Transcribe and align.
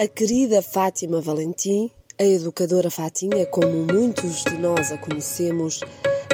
A 0.00 0.08
querida 0.08 0.62
Fátima 0.62 1.20
Valentim, 1.20 1.90
a 2.18 2.24
educadora 2.24 2.90
Fatinha, 2.90 3.44
como 3.44 3.84
muitos 3.84 4.42
de 4.44 4.56
nós 4.56 4.90
a 4.90 4.96
conhecemos, 4.96 5.80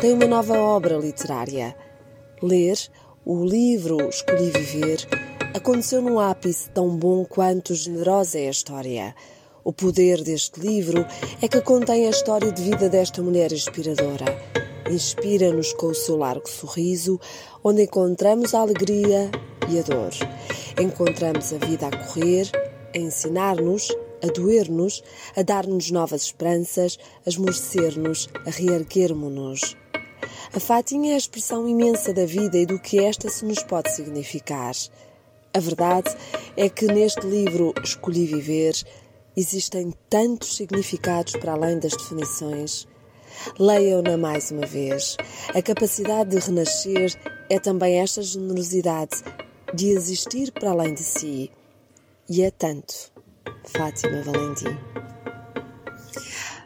tem 0.01 0.13
uma 0.13 0.29
nova 0.29 0.57
obra 0.57 0.97
literária. 0.97 1.75
Ler 2.41 2.79
o 3.25 3.45
livro 3.45 4.09
Escolhi 4.09 4.53
Viver 4.53 5.09
aconteceu 5.53 6.01
num 6.01 6.21
ápice 6.21 6.71
tão 6.71 6.97
bom 6.97 7.25
quanto 7.25 7.75
generosa 7.75 8.39
é 8.39 8.47
a 8.47 8.53
história. 8.53 9.17
O 9.65 9.73
poder 9.73 10.23
deste 10.23 10.61
livro 10.61 11.05
é 11.43 11.49
que 11.49 11.61
contém 11.61 12.07
a 12.07 12.11
história 12.11 12.53
de 12.53 12.63
vida 12.63 12.89
desta 12.89 13.21
mulher 13.21 13.51
inspiradora. 13.51 14.27
Inspira-nos 14.89 15.73
com 15.73 15.89
o 15.89 15.95
seu 15.95 16.17
largo 16.17 16.49
sorriso, 16.49 17.19
onde 17.65 17.83
encontramos 17.83 18.55
a 18.55 18.61
alegria 18.61 19.29
e 19.69 19.81
a 19.81 19.83
dor. 19.83 20.13
Encontramos 20.81 21.53
a 21.53 21.59
vida 21.59 21.89
a 21.89 21.97
correr, 22.07 22.49
a 22.97 22.99
ensinar-nos, 22.99 23.95
a 24.23 24.27
doer-nos, 24.29 25.05
a 25.37 25.43
dar-nos 25.43 25.91
novas 25.91 26.23
esperanças, 26.23 26.99
a 27.27 27.29
esmorecer-nos, 27.29 28.29
a 28.47 28.51
reerguermos-nos. 28.51 29.77
A 30.55 30.59
Fatinha 30.59 31.13
é 31.13 31.15
a 31.15 31.19
expressão 31.19 31.69
imensa 31.69 32.15
da 32.15 32.25
vida 32.25 32.57
e 32.57 32.65
do 32.65 32.79
que 32.79 32.99
esta 32.99 33.29
se 33.29 33.45
nos 33.45 33.63
pode 33.63 33.95
significar. 33.95 34.75
A 35.53 35.61
verdade 35.61 36.17
é 36.57 36.71
que 36.71 36.87
neste 36.87 37.27
livro 37.27 37.75
Escolhi 37.85 38.25
Viver 38.25 38.75
existem 39.37 39.93
tantos 40.09 40.57
significados 40.57 41.35
para 41.35 41.53
além 41.53 41.79
das 41.79 41.93
definições. 41.93 42.89
Leiam-na 43.59 44.17
mais 44.17 44.51
uma 44.51 44.65
vez. 44.65 45.19
A 45.55 45.61
capacidade 45.61 46.31
de 46.31 46.39
renascer 46.39 47.13
é 47.51 47.59
também 47.59 48.01
esta 48.01 48.23
generosidade 48.23 49.23
de 49.75 49.91
existir 49.91 50.51
para 50.53 50.71
além 50.71 50.95
de 50.95 51.03
si. 51.03 51.51
E 52.29 52.43
é 52.43 52.51
tanto. 52.51 53.13
Fátima 53.67 54.21
Valentim. 54.23 54.77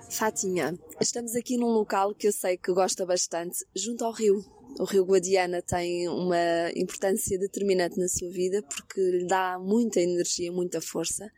Fatinha, 0.08 0.74
estamos 0.98 1.34
aqui 1.34 1.58
num 1.58 1.68
local 1.68 2.14
que 2.14 2.28
eu 2.28 2.32
sei 2.32 2.56
que 2.56 2.72
gosta 2.72 3.04
bastante, 3.04 3.66
junto 3.76 4.02
ao 4.02 4.12
rio. 4.12 4.42
O 4.78 4.84
Rio 4.84 5.04
Guadiana 5.04 5.60
tem 5.60 6.08
uma 6.08 6.70
importância 6.74 7.38
determinante 7.38 7.98
na 7.98 8.08
sua 8.08 8.30
vida 8.30 8.62
porque 8.62 9.00
lhe 9.02 9.26
dá 9.26 9.58
muita 9.58 10.00
energia, 10.00 10.50
muita 10.50 10.80
força 10.80 11.30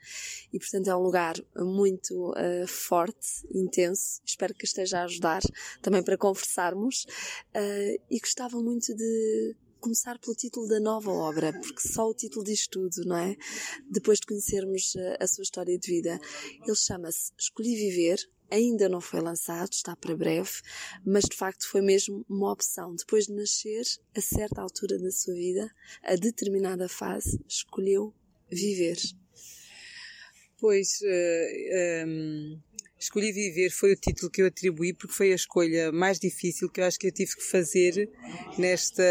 e, 0.53 0.59
portanto, 0.59 0.89
é 0.89 0.95
um 0.95 1.01
lugar 1.01 1.35
muito 1.57 2.31
uh, 2.31 2.67
forte, 2.69 3.45
intenso. 3.53 4.21
Espero 4.25 4.55
que 4.55 4.65
esteja 4.65 5.01
a 5.01 5.05
ajudar 5.05 5.43
também 5.81 6.03
para 6.03 6.17
conversarmos 6.17 7.07
uh, 7.57 8.03
e 8.09 8.21
gostava 8.21 8.61
muito 8.61 8.95
de 8.95 9.57
começar 9.83 10.17
pelo 10.19 10.37
título 10.37 10.69
da 10.69 10.79
nova 10.79 11.11
obra, 11.11 11.53
porque 11.53 11.87
só 11.87 12.09
o 12.09 12.15
título 12.15 12.45
diz 12.45 12.69
tudo, 12.69 13.05
não 13.05 13.17
é? 13.17 13.37
Depois 13.91 14.21
de 14.21 14.27
conhecermos 14.27 14.95
a, 14.97 15.25
a 15.25 15.27
sua 15.27 15.43
história 15.43 15.77
de 15.77 15.87
vida. 15.91 16.21
Ele 16.65 16.77
chama-se 16.77 17.33
Escolhi 17.37 17.75
Viver, 17.75 18.19
ainda 18.49 18.89
não 18.89 19.01
foi 19.01 19.21
lançado, 19.21 19.73
está 19.73 19.97
para 19.97 20.17
breve, 20.17 20.51
mas 21.05 21.25
de 21.25 21.37
facto 21.37 21.69
foi 21.69 21.83
mesmo 21.83 22.25
uma 22.29 22.53
opção. 22.53 22.95
Depois 22.95 23.27
de 23.27 23.33
nascer, 23.33 23.83
a 24.17 24.21
certa 24.21 24.63
altura 24.63 24.99
da 24.99 25.11
sua 25.11 25.35
vida, 25.35 25.69
a 26.05 26.15
determinada 26.15 26.89
fase, 26.89 27.41
escolheu 27.49 28.15
viver. 28.49 28.99
Pois, 30.59 31.01
uh, 31.01 31.07
eh, 31.07 32.05
um, 32.07 32.53
ehm, 32.53 32.63
Escolhi 33.03 33.33
Viver 33.33 33.71
foi 33.71 33.95
o 33.95 33.97
título 33.97 34.31
que 34.31 34.43
eu 34.43 34.47
atribuí 34.47 34.95
porque 34.95 35.13
foi 35.13 35.33
a 35.33 35.35
escolha 35.35 35.91
mais 35.91 36.21
difícil 36.21 36.71
que 36.71 36.81
eu 36.81 36.85
acho 36.85 37.01
que 37.01 37.09
eu 37.09 37.13
tive 37.13 37.35
que 37.35 37.43
fazer 37.43 38.09
nesta 38.57 39.03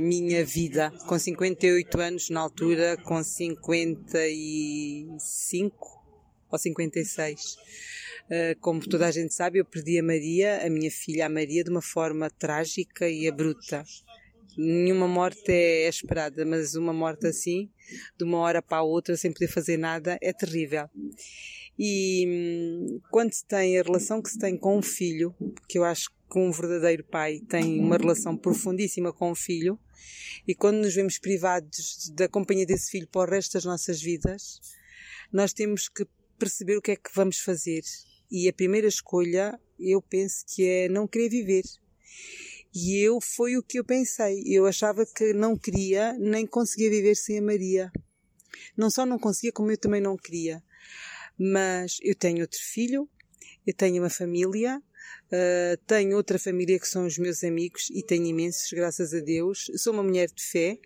minha 0.00 0.44
vida. 0.44 0.92
Com 1.08 1.18
58 1.18 2.00
anos 2.00 2.30
na 2.30 2.42
altura, 2.42 2.96
com 2.98 3.20
55 3.24 5.76
ou 6.48 6.56
56. 6.56 7.56
Uh, 8.30 8.54
como 8.60 8.88
toda 8.88 9.08
a 9.08 9.10
gente 9.10 9.34
sabe, 9.34 9.58
eu 9.58 9.64
perdi 9.64 9.98
a 9.98 10.02
Maria, 10.04 10.64
a 10.64 10.70
minha 10.70 10.88
filha, 10.88 11.26
a 11.26 11.28
Maria, 11.28 11.64
de 11.64 11.70
uma 11.70 11.82
forma 11.82 12.30
trágica 12.30 13.08
e 13.08 13.26
abrupta. 13.26 13.82
Nenhuma 14.56 15.08
morte 15.08 15.50
é 15.50 15.88
esperada, 15.88 16.46
mas 16.46 16.76
uma 16.76 16.92
morte 16.92 17.26
assim, 17.26 17.68
de 18.16 18.24
uma 18.24 18.38
hora 18.38 18.62
para 18.62 18.78
a 18.78 18.84
outra, 18.84 19.16
sem 19.16 19.32
poder 19.32 19.48
fazer 19.48 19.76
nada, 19.76 20.16
é 20.22 20.32
terrível. 20.32 20.88
E 21.82 22.26
hum, 22.28 23.00
quando 23.10 23.32
se 23.32 23.42
tem 23.46 23.78
a 23.78 23.82
relação 23.82 24.20
que 24.20 24.28
se 24.28 24.38
tem 24.38 24.54
com 24.54 24.76
um 24.76 24.82
filho, 24.82 25.34
que 25.66 25.78
eu 25.78 25.84
acho 25.84 26.10
que 26.30 26.38
um 26.38 26.52
verdadeiro 26.52 27.02
pai 27.02 27.40
tem 27.48 27.80
uma 27.80 27.96
relação 27.96 28.36
profundíssima 28.36 29.14
com 29.14 29.30
o 29.30 29.34
filho, 29.34 29.80
e 30.46 30.54
quando 30.54 30.76
nos 30.76 30.94
vemos 30.94 31.18
privados 31.18 32.10
da 32.14 32.28
companhia 32.28 32.66
desse 32.66 32.90
filho 32.90 33.08
para 33.08 33.30
o 33.30 33.34
resto 33.34 33.54
das 33.54 33.64
nossas 33.64 34.02
vidas, 34.02 34.60
nós 35.32 35.54
temos 35.54 35.88
que 35.88 36.06
perceber 36.38 36.76
o 36.76 36.82
que 36.82 36.90
é 36.90 36.96
que 36.96 37.14
vamos 37.14 37.38
fazer. 37.38 37.80
E 38.30 38.46
a 38.46 38.52
primeira 38.52 38.86
escolha, 38.86 39.58
eu 39.78 40.02
penso 40.02 40.44
que 40.54 40.66
é 40.66 40.86
não 40.86 41.08
querer 41.08 41.30
viver. 41.30 41.64
E 42.74 42.98
eu 42.98 43.22
foi 43.22 43.56
o 43.56 43.62
que 43.62 43.78
eu 43.78 43.84
pensei. 43.86 44.42
Eu 44.46 44.66
achava 44.66 45.06
que 45.06 45.32
não 45.32 45.56
queria 45.56 46.12
nem 46.18 46.46
conseguia 46.46 46.90
viver 46.90 47.14
sem 47.14 47.38
a 47.38 47.42
Maria. 47.42 47.90
Não 48.76 48.90
só 48.90 49.06
não 49.06 49.18
conseguia, 49.18 49.50
como 49.50 49.70
eu 49.70 49.78
também 49.78 50.02
não 50.02 50.14
queria. 50.14 50.62
Mas 51.42 51.96
eu 52.02 52.14
tenho 52.14 52.42
outro 52.42 52.60
filho, 52.60 53.08
eu 53.66 53.72
tenho 53.72 54.02
uma 54.02 54.10
família, 54.10 54.76
uh, 54.76 55.76
tenho 55.86 56.14
outra 56.14 56.38
família 56.38 56.78
que 56.78 56.86
são 56.86 57.06
os 57.06 57.16
meus 57.16 57.42
amigos 57.42 57.88
e 57.88 58.02
tenho 58.02 58.26
imensos, 58.26 58.70
graças 58.70 59.14
a 59.14 59.20
Deus. 59.20 59.70
Sou 59.76 59.94
uma 59.94 60.02
mulher 60.02 60.28
de 60.28 60.44
fé 60.44 60.78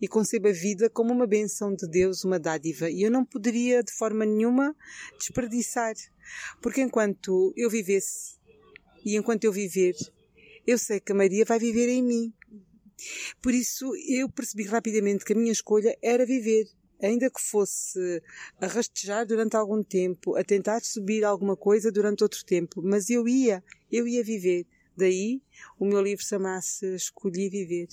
e 0.00 0.08
concebo 0.08 0.48
a 0.48 0.52
vida 0.52 0.88
como 0.88 1.12
uma 1.12 1.26
benção 1.26 1.74
de 1.74 1.86
Deus, 1.86 2.24
uma 2.24 2.38
dádiva. 2.38 2.88
E 2.88 3.02
eu 3.02 3.10
não 3.10 3.22
poderia 3.22 3.82
de 3.82 3.92
forma 3.92 4.24
nenhuma 4.24 4.74
desperdiçar. 5.18 5.94
Porque 6.62 6.80
enquanto 6.80 7.52
eu 7.54 7.68
vivesse 7.68 8.38
e 9.04 9.14
enquanto 9.14 9.44
eu 9.44 9.52
viver, 9.52 9.94
eu 10.66 10.78
sei 10.78 11.00
que 11.00 11.12
a 11.12 11.14
Maria 11.14 11.44
vai 11.44 11.58
viver 11.58 11.88
em 11.90 12.02
mim. 12.02 12.32
Por 13.42 13.52
isso 13.52 13.92
eu 14.08 14.26
percebi 14.30 14.64
rapidamente 14.64 15.22
que 15.22 15.34
a 15.34 15.36
minha 15.36 15.52
escolha 15.52 15.94
era 16.02 16.24
viver 16.24 16.64
ainda 17.02 17.30
que 17.30 17.40
fosse 17.40 18.22
a 18.60 18.66
rastejar 18.66 19.26
durante 19.26 19.56
algum 19.56 19.82
tempo, 19.82 20.36
a 20.36 20.44
tentar 20.44 20.80
subir 20.82 21.24
alguma 21.24 21.56
coisa 21.56 21.90
durante 21.92 22.22
outro 22.22 22.44
tempo, 22.44 22.82
mas 22.82 23.10
eu 23.10 23.28
ia, 23.28 23.62
eu 23.90 24.06
ia 24.06 24.22
viver. 24.22 24.66
Daí 24.98 25.40
o 25.78 25.84
meu 25.84 26.02
livro 26.02 26.24
chama-se 26.24 26.96
Escolhi 26.96 27.48
Viver. 27.48 27.86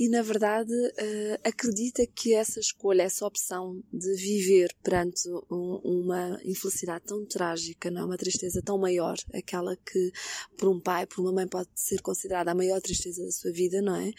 E 0.00 0.08
na 0.08 0.22
verdade 0.22 0.72
uh, 0.72 1.38
acredita 1.44 2.06
que 2.06 2.32
essa 2.32 2.58
escolha, 2.58 3.02
essa 3.02 3.26
opção 3.26 3.84
de 3.92 4.14
viver 4.14 4.74
perante 4.82 5.28
um, 5.50 5.78
uma 5.84 6.40
infelicidade 6.42 7.04
tão 7.04 7.26
trágica, 7.26 7.90
não 7.90 8.00
é? 8.00 8.04
uma 8.06 8.16
tristeza 8.16 8.62
tão 8.62 8.78
maior, 8.78 9.18
aquela 9.34 9.76
que 9.76 10.10
por 10.56 10.70
um 10.70 10.80
pai, 10.80 11.06
por 11.06 11.20
uma 11.20 11.32
mãe 11.32 11.46
pode 11.46 11.68
ser 11.74 12.00
considerada 12.00 12.52
a 12.52 12.54
maior 12.54 12.80
tristeza 12.80 13.22
da 13.22 13.30
sua 13.30 13.52
vida, 13.52 13.82
não 13.82 13.94
é? 13.94 14.10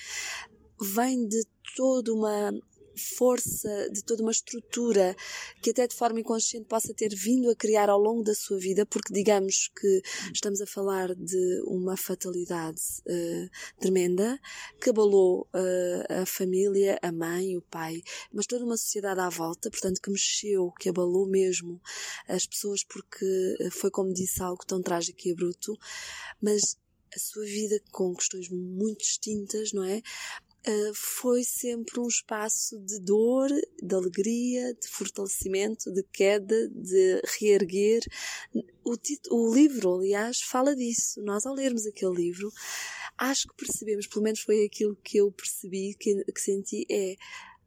Vem 0.79 1.27
de 1.27 1.43
toda 1.75 2.13
uma 2.13 2.53
força, 2.95 3.89
de 3.91 4.03
toda 4.03 4.21
uma 4.21 4.31
estrutura 4.31 5.15
que 5.61 5.71
até 5.71 5.87
de 5.87 5.95
forma 5.95 6.19
inconsciente 6.19 6.67
possa 6.67 6.93
ter 6.93 7.13
vindo 7.15 7.49
a 7.49 7.55
criar 7.55 7.89
ao 7.89 7.99
longo 7.99 8.23
da 8.23 8.35
sua 8.35 8.57
vida, 8.57 8.85
porque 8.85 9.13
digamos 9.13 9.69
que 9.79 10.01
estamos 10.33 10.61
a 10.61 10.65
falar 10.65 11.13
de 11.15 11.61
uma 11.65 11.97
fatalidade 11.97 12.81
uh, 13.07 13.49
tremenda 13.79 14.39
que 14.79 14.89
abalou 14.89 15.47
uh, 15.53 16.21
a 16.21 16.25
família, 16.25 16.97
a 17.01 17.11
mãe, 17.11 17.57
o 17.57 17.61
pai, 17.61 18.01
mas 18.31 18.45
toda 18.45 18.65
uma 18.65 18.77
sociedade 18.77 19.19
à 19.19 19.29
volta, 19.29 19.69
portanto 19.69 20.01
que 20.01 20.11
mexeu, 20.11 20.71
que 20.79 20.89
abalou 20.89 21.27
mesmo 21.27 21.81
as 22.27 22.45
pessoas 22.45 22.83
porque 22.83 23.25
foi 23.71 23.91
como 23.91 24.13
disse 24.13 24.41
algo 24.41 24.65
tão 24.65 24.81
trágico 24.81 25.27
e 25.27 25.33
bruto, 25.33 25.77
mas 26.41 26.77
a 27.15 27.19
sua 27.19 27.45
vida 27.45 27.79
com 27.91 28.13
questões 28.15 28.49
muito 28.49 28.99
distintas, 28.99 29.71
não 29.71 29.83
é? 29.83 30.01
Uh, 30.65 30.93
foi 30.93 31.43
sempre 31.43 31.99
um 31.99 32.07
espaço 32.07 32.79
de 32.79 32.99
dor, 33.01 33.49
de 33.81 33.95
alegria, 33.95 34.73
de 34.73 34.87
fortalecimento, 34.87 35.91
de 35.91 36.03
queda, 36.03 36.69
de 36.69 37.21
reerguer. 37.37 38.01
O, 38.83 38.95
o 39.31 39.53
livro, 39.53 39.95
aliás, 39.95 40.41
fala 40.41 40.73
disso. 40.73 41.21
Nós, 41.21 41.45
ao 41.45 41.53
lermos 41.53 41.85
aquele 41.85 42.15
livro, 42.15 42.49
acho 43.17 43.49
que 43.49 43.55
percebemos, 43.55 44.07
pelo 44.07 44.23
menos 44.23 44.39
foi 44.39 44.63
aquilo 44.63 44.95
que 45.03 45.17
eu 45.17 45.31
percebi, 45.31 45.95
que, 45.95 46.23
que 46.23 46.41
senti, 46.41 46.85
é 46.89 47.15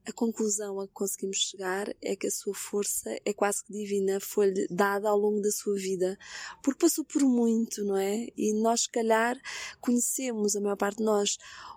a 0.06 0.12
conclusão 0.12 0.80
a 0.80 0.86
que 0.86 0.94
conseguimos 0.94 1.38
chegar 1.38 1.92
é 2.00 2.14
que 2.14 2.28
a 2.28 2.30
sua 2.30 2.54
força 2.54 3.10
é 3.24 3.32
quase 3.32 3.64
que 3.64 3.72
divina, 3.72 4.20
foi-lhe 4.20 4.66
dada 4.70 5.08
ao 5.08 5.18
longo 5.18 5.40
da 5.40 5.50
sua 5.50 5.74
vida, 5.74 6.16
porque 6.62 6.78
passou 6.78 7.04
por 7.04 7.22
muito, 7.22 7.84
não 7.84 7.96
é? 7.96 8.28
E 8.36 8.54
nós, 8.54 8.82
se 8.82 8.90
calhar, 8.90 9.36
conhecemos, 9.80 10.54
a 10.54 10.60
maior 10.60 10.76
parte 10.76 10.98
de 10.98 11.04
nós, 11.04 11.36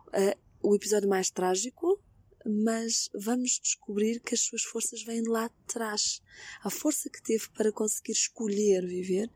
uh, 0.10 0.49
o 0.62 0.76
episódio 0.76 1.10
mais 1.10 1.30
trágico, 1.30 2.02
mas 2.46 3.10
vamos 3.14 3.60
descobrir 3.62 4.20
que 4.22 4.34
as 4.34 4.42
suas 4.42 4.64
forças 4.64 5.04
vêm 5.04 5.22
de 5.22 5.30
lá 5.30 5.48
de 5.48 5.74
trás. 5.74 6.22
A 6.64 6.70
força 6.70 7.10
que 7.10 7.22
teve 7.22 7.50
para 7.50 7.72
conseguir 7.72 8.14
escolher 8.14 8.86
viver 8.86 9.30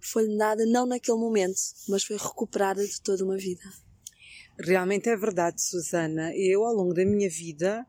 foi-lhe 0.00 0.36
dada 0.36 0.64
não 0.64 0.86
naquele 0.86 1.18
momento, 1.18 1.58
mas 1.88 2.04
foi 2.04 2.16
recuperada 2.16 2.86
de 2.86 3.00
toda 3.00 3.24
uma 3.24 3.36
vida. 3.36 3.64
Realmente 4.58 5.08
é 5.08 5.16
verdade, 5.16 5.62
Susana. 5.62 6.34
Eu, 6.34 6.64
ao 6.64 6.74
longo 6.74 6.94
da 6.94 7.04
minha 7.04 7.28
vida, 7.28 7.86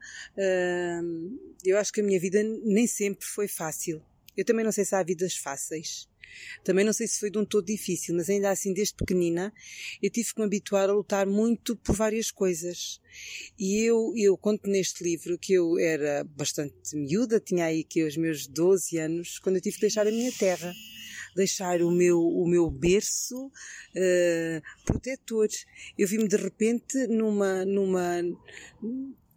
hum, 1.03 1.55
eu 1.63 1.77
acho 1.77 1.91
que 1.91 2.01
a 2.01 2.03
minha 2.03 2.19
vida 2.19 2.43
nem 2.63 2.85
sempre 2.85 3.25
foi 3.25 3.47
fácil. 3.47 4.03
Eu 4.37 4.45
também 4.45 4.63
não 4.63 4.71
sei 4.71 4.85
se 4.85 4.95
há 4.95 5.03
vidas 5.03 5.35
fáceis. 5.35 6.08
Também 6.63 6.85
não 6.85 6.93
sei 6.93 7.07
se 7.07 7.19
foi 7.19 7.29
de 7.29 7.37
um 7.37 7.45
todo 7.45 7.65
difícil, 7.65 8.15
mas 8.15 8.29
ainda 8.29 8.49
assim, 8.49 8.73
desde 8.73 8.95
pequenina, 8.95 9.53
eu 10.01 10.09
tive 10.09 10.33
que 10.33 10.39
me 10.39 10.45
habituar 10.45 10.89
a 10.89 10.93
lutar 10.93 11.25
muito 11.25 11.75
por 11.75 11.95
várias 11.95 12.31
coisas. 12.31 12.99
E 13.57 13.81
eu, 13.83 14.13
eu 14.15 14.37
conto 14.37 14.69
neste 14.69 15.03
livro 15.03 15.37
que 15.37 15.53
eu 15.53 15.77
era 15.79 16.23
bastante 16.23 16.95
miúda, 16.95 17.39
tinha 17.39 17.65
aí 17.65 17.83
que 17.83 18.03
os 18.03 18.17
meus 18.17 18.47
12 18.47 18.97
anos, 18.97 19.39
quando 19.39 19.55
eu 19.55 19.61
tive 19.61 19.75
que 19.75 19.81
deixar 19.81 20.07
a 20.07 20.11
minha 20.11 20.31
terra 20.31 20.73
deixar 21.35 21.81
o 21.81 21.91
meu, 21.91 22.19
o 22.19 22.47
meu 22.47 22.69
berço 22.69 23.47
uh, 23.47 24.61
protetor. 24.85 25.47
Eu 25.97 26.07
vi-me 26.07 26.27
de 26.27 26.35
repente 26.35 27.07
numa, 27.07 27.65
numa, 27.65 28.21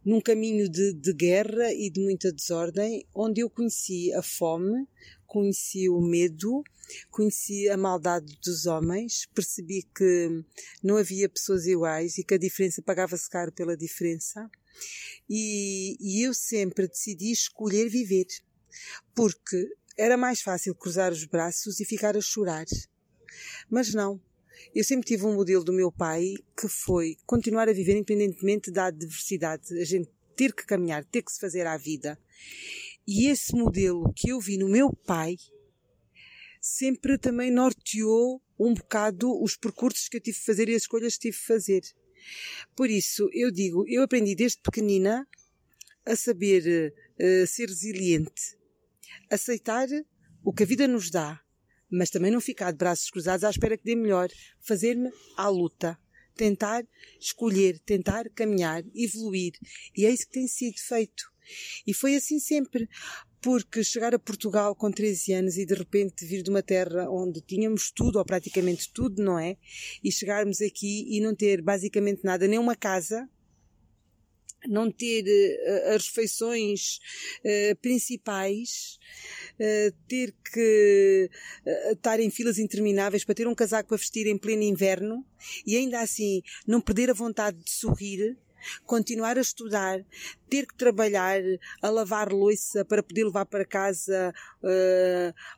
num 0.05 0.21
caminho 0.21 0.69
de, 0.69 0.93
de 0.94 1.12
guerra 1.12 1.73
e 1.73 1.91
de 1.91 2.00
muita 2.00 2.33
desordem, 2.33 3.06
onde 3.15 3.41
eu 3.41 3.50
conheci 3.50 4.12
a 4.12 4.23
fome, 4.23 4.87
conheci 5.27 5.89
o 5.89 6.00
medo, 6.00 6.62
conheci 7.11 7.69
a 7.69 7.77
maldade 7.77 8.39
dos 8.44 8.67
homens, 8.67 9.27
percebi 9.35 9.83
que 9.94 10.44
não 10.83 10.97
havia 10.97 11.29
pessoas 11.29 11.67
iguais 11.67 12.19
e 12.19 12.25
que 12.25 12.35
a 12.35 12.39
diferença 12.39 12.83
pagava-se 12.83 13.29
caro 13.29 13.53
pela 13.53 13.77
diferença. 13.77 14.50
E, 15.29 15.97
e 16.00 16.27
eu 16.27 16.35
sempre 16.35 16.89
decidi 16.89 17.31
escolher 17.31 17.89
viver, 17.89 18.27
porque 19.15 19.69
era 19.97 20.17
mais 20.17 20.41
fácil 20.41 20.75
cruzar 20.75 21.12
os 21.12 21.25
braços 21.25 21.81
e 21.81 21.85
ficar 21.85 22.17
a 22.17 22.21
chorar. 22.21 22.67
Mas 23.71 23.93
não. 23.94 24.21
Eu 24.75 24.85
sempre 24.85 25.06
tive 25.06 25.27
um 25.27 25.35
modelo 25.35 25.65
do 25.65 25.73
meu 25.73 25.91
pai 25.91 26.35
que 26.56 26.69
foi 26.69 27.17
continuar 27.27 27.69
a 27.69 27.73
viver 27.73 27.97
independentemente 27.97 28.71
da 28.71 28.87
adversidade, 28.87 29.79
a 29.79 29.85
gente 29.85 30.11
ter 30.37 30.55
que 30.55 30.65
caminhar, 30.65 31.05
ter 31.05 31.23
que 31.23 31.33
se 31.33 31.41
fazer 31.41 31.67
à 31.67 31.77
vida. 31.77 32.19
E 33.06 33.27
esse 33.27 33.55
modelo 33.55 34.12
que 34.15 34.31
eu 34.31 34.41
vi 34.41 34.56
no 34.56 34.69
meu 34.69 34.93
pai 34.93 35.37
sempre 36.62 37.19
também 37.19 37.50
norteou 37.50 38.41
um 38.56 38.73
bocado 38.73 39.43
os 39.43 39.56
percursos 39.56 40.09
que 40.09 40.19
eu 40.19 40.20
tive 40.20 40.38
que 40.38 40.44
fazer 40.44 40.69
e 40.69 40.76
as 40.76 40.82
escolhas 40.82 41.14
que 41.14 41.23
tive 41.23 41.37
que 41.37 41.44
fazer. 41.44 41.82
Por 42.76 42.88
isso, 42.88 43.29
eu 43.32 43.50
digo, 43.50 43.85
eu 43.88 44.05
aprendi 44.05 44.37
desde 44.37 44.62
pequenina 44.62 45.26
a 46.06 46.14
saber 46.14 46.94
uh, 47.20 47.47
ser 47.49 47.69
resiliente, 47.69 48.56
aceitar 49.29 49.88
o 50.44 50.53
que 50.53 50.62
a 50.62 50.67
vida 50.67 50.87
nos 50.87 51.11
dá, 51.11 51.41
mas 51.91 52.11
também 52.11 52.31
não 52.31 52.41
ficar 52.41 52.70
de 52.70 52.79
braços 52.79 53.11
cruzados 53.11 53.43
à 53.43 53.50
espera 53.50 53.76
que 53.76 53.85
dê 53.85 53.97
melhor, 53.97 54.31
fazer-me 54.61 55.11
à 55.37 55.49
luta, 55.49 55.99
tentar 56.37 56.87
escolher, 57.19 57.81
tentar 57.81 58.31
caminhar, 58.31 58.85
evoluir. 58.94 59.55
E 59.97 60.06
é 60.06 60.11
isso 60.11 60.26
que 60.26 60.32
tem 60.32 60.47
sido 60.47 60.79
feito. 60.79 61.25
E 61.85 61.93
foi 61.93 62.15
assim 62.15 62.38
sempre. 62.38 62.88
Porque 63.43 63.83
chegar 63.83 64.15
a 64.15 64.19
Portugal 64.19 64.75
com 64.75 64.91
13 64.91 65.33
anos 65.33 65.56
e 65.59 65.67
de 65.67 65.75
repente 65.75 66.25
vir 66.25 66.43
de 66.43 66.50
uma 66.50 66.62
terra 66.62 67.11
onde 67.11 67.41
tínhamos 67.41 67.91
tudo, 67.91 68.19
ou 68.19 68.25
praticamente 68.25 68.91
tudo, 68.93 69.23
não 69.23 69.39
é? 69.39 69.56
E 70.03 70.12
chegarmos 70.12 70.61
aqui 70.61 71.05
e 71.09 71.21
não 71.21 71.35
ter 71.35 71.61
basicamente 71.61 72.25
nada, 72.25 72.47
nem 72.47 72.59
uma 72.59 72.77
casa, 72.77 73.29
não 74.69 74.91
ter 74.91 75.25
uh, 75.25 75.94
as 75.94 76.06
refeições 76.06 76.99
uh, 77.44 77.77
principais, 77.81 78.99
uh, 79.55 79.94
ter 80.06 80.35
que 80.53 81.31
estar 81.93 82.21
em 82.21 82.31
filas 82.31 82.59
intermináveis 82.59 83.25
para 83.25 83.35
ter 83.35 83.49
um 83.49 83.55
casaco 83.55 83.89
para 83.89 83.99
vestir 83.99 84.27
em 84.27 84.39
pleno 84.39 84.62
inverno 84.62 85.25
e 85.67 85.77
ainda 85.77 86.00
assim 86.00 86.43
não 86.67 86.81
perder 86.81 87.11
a 87.11 87.15
vontade 87.15 87.59
de 87.59 87.71
sorrir, 87.71 88.37
continuar 88.85 89.38
a 89.38 89.41
estudar, 89.41 90.05
ter 90.49 90.67
que 90.67 90.76
trabalhar 90.76 91.41
a 91.81 91.91
lavar 91.91 92.32
louça 92.32 92.85
para 92.85 93.03
poder 93.03 93.25
levar 93.25 93.47
para 93.47 93.64
casa 93.64 94.32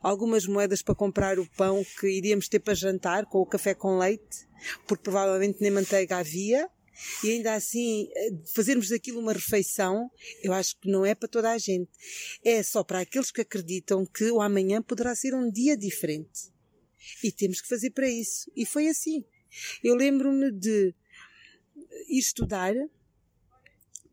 algumas 0.01 0.45
moedas 0.45 0.81
para 0.81 0.95
comprar 0.95 1.39
o 1.39 1.49
pão 1.55 1.83
que 1.99 2.07
iríamos 2.07 2.47
ter 2.47 2.59
para 2.59 2.73
jantar 2.73 3.25
com 3.25 3.39
o 3.39 3.45
café 3.45 3.73
com 3.73 3.97
leite, 3.97 4.47
porque 4.87 5.03
provavelmente 5.03 5.61
nem 5.61 5.71
manteiga 5.71 6.17
havia 6.17 6.69
e 7.23 7.31
ainda 7.31 7.53
assim 7.53 8.09
eh, 8.15 8.31
fazermos 8.53 8.89
daquilo 8.89 9.19
uma 9.19 9.33
refeição, 9.33 10.09
eu 10.41 10.53
acho 10.53 10.77
que 10.79 10.89
não 10.89 11.05
é 11.05 11.13
para 11.13 11.27
toda 11.27 11.51
a 11.51 11.57
gente. 11.57 11.91
É 12.43 12.63
só 12.63 12.83
para 12.83 13.01
aqueles 13.01 13.31
que 13.31 13.41
acreditam 13.41 14.05
que 14.05 14.31
o 14.31 14.41
amanhã 14.41 14.81
poderá 14.81 15.13
ser 15.15 15.33
um 15.33 15.51
dia 15.51 15.75
diferente. 15.75 16.53
E 17.23 17.31
temos 17.31 17.61
que 17.61 17.67
fazer 17.67 17.91
para 17.91 18.09
isso. 18.09 18.49
E 18.55 18.65
foi 18.65 18.87
assim. 18.87 19.25
Eu 19.83 19.95
lembro-me 19.95 20.51
de 20.51 20.93
estudar 22.07 22.73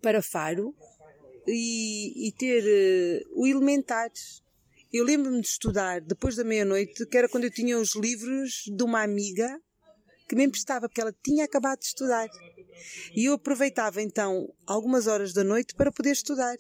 para 0.01 0.23
Faro 0.23 0.75
e, 1.47 2.29
e 2.29 2.33
ter 2.33 2.65
uh, 2.65 3.41
o 3.41 3.47
elementar. 3.47 4.11
Eu 4.93 5.05
lembro-me 5.05 5.41
de 5.41 5.47
estudar 5.47 6.01
depois 6.01 6.37
da 6.37 6.45
meia-noite, 6.45 7.07
que 7.07 7.17
era 7.17 7.29
quando 7.29 7.45
eu 7.45 7.51
tinha 7.51 7.79
os 7.79 7.95
livros 7.95 8.65
de 8.67 8.83
uma 8.83 9.03
amiga 9.03 9.61
que 10.29 10.37
me 10.37 10.45
emprestava, 10.45 10.89
porque 10.89 11.01
ela 11.01 11.15
tinha 11.23 11.45
acabado 11.45 11.81
de 11.81 11.87
estudar. 11.87 12.29
E 13.15 13.27
eu 13.27 13.35
aproveitava 13.35 14.03
então 14.03 14.53
algumas 14.67 15.07
horas 15.07 15.33
da 15.33 15.45
noite 15.45 15.75
para 15.75 15.93
poder 15.93 16.13
estudar. 16.13 16.57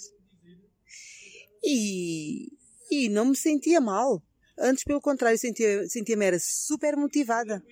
E, 1.62 2.48
e 2.90 3.08
não 3.08 3.26
me 3.26 3.36
sentia 3.36 3.80
mal. 3.80 4.22
Antes, 4.58 4.84
pelo 4.84 5.00
contrário, 5.00 5.38
sentia-me 5.38 5.88
sentia 5.88 6.16
era 6.22 6.38
super 6.38 6.96
motivada. 6.96 7.62